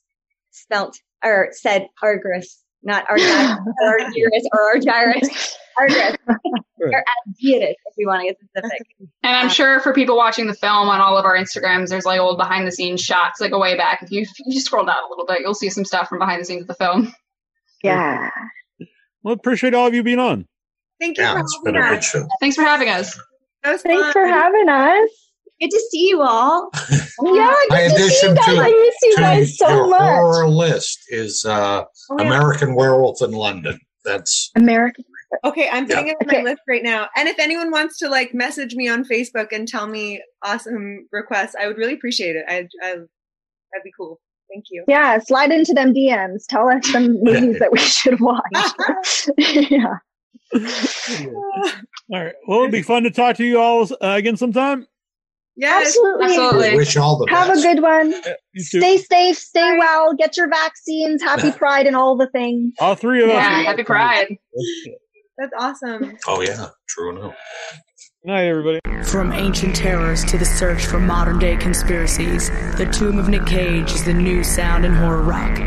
[0.51, 5.55] spelt or said Argris, not Argyrus or Argyrus or Argyrus.
[5.77, 6.15] Argris.
[6.79, 8.87] or Argyrus if you want to get specific.
[9.23, 12.21] And I'm sure for people watching the film on all of our Instagrams, there's like
[12.21, 14.01] old behind the scenes shots, like a way back.
[14.03, 16.39] If you, if you scroll down a little bit, you'll see some stuff from behind
[16.41, 17.13] the scenes of the film.
[17.83, 18.29] Yeah.
[19.23, 20.45] Well, appreciate all of you being on.
[21.01, 22.05] Thank you Yeah, for it's been having a good us.
[22.09, 22.27] show.
[22.39, 23.19] Thanks for having us.
[23.63, 24.11] That Thanks fun.
[24.13, 25.09] for having us.
[25.61, 26.69] Good to see you all.
[27.25, 28.45] Yeah, My good to see you guys.
[28.45, 30.01] to- I miss you guys so your much.
[30.01, 32.25] horror list is uh, Oh, yeah.
[32.25, 33.79] American Werewolf in London.
[34.03, 35.05] That's American.
[35.45, 36.41] Okay, I'm putting it on Okay.
[36.43, 37.07] my list right now.
[37.15, 41.55] And if anyone wants to like message me on Facebook and tell me awesome requests,
[41.59, 42.43] I would really appreciate it.
[42.49, 44.19] I, I that'd be cool.
[44.51, 44.83] Thank you.
[44.87, 46.45] Yeah, slide into them DMs.
[46.49, 48.41] Tell us some movies that we should watch.
[49.37, 49.97] yeah.
[52.11, 52.33] All right.
[52.47, 54.85] Well, it'd be fun to talk to you all uh, again sometime.
[55.55, 55.87] Yes.
[55.87, 56.25] Absolutely.
[56.25, 56.75] Absolutely.
[56.75, 58.13] wish all the Have a good one.
[58.53, 58.63] You.
[58.63, 62.73] Stay safe, stay well, get your vaccines, happy pride, and all the things.
[62.79, 63.35] All three of us.
[63.35, 64.35] Yeah, happy Pride.
[65.37, 66.17] That's awesome.
[66.27, 67.35] Oh yeah, true enough.
[68.25, 68.79] Good night, everybody.
[69.03, 73.91] From ancient terrors to the search for modern day conspiracies, The Tomb of Nick Cage
[73.91, 75.59] is the new sound in horror rock.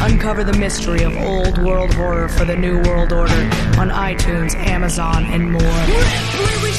[0.00, 3.32] Uncover the mystery of old world horror for the new world order
[3.78, 5.60] on iTunes, Amazon, and more.
[5.60, 6.72] Ripley, we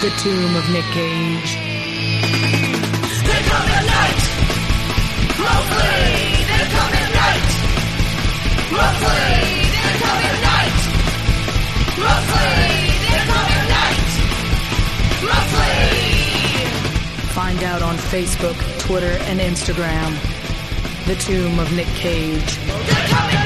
[0.00, 1.56] The Tomb of Nick Cage.
[3.28, 4.22] They come at night.
[5.36, 6.00] Mostly,
[6.48, 7.48] they come at night.
[8.72, 9.28] Mostly,
[9.84, 10.80] they come at night.
[12.00, 12.48] Mostly,
[13.12, 14.08] they come at night.
[15.28, 15.84] Mostly.
[17.34, 20.16] Find out on Facebook, Twitter, and Instagram.
[21.06, 22.56] The Tomb of Nick Cage.
[22.56, 23.39] They're coming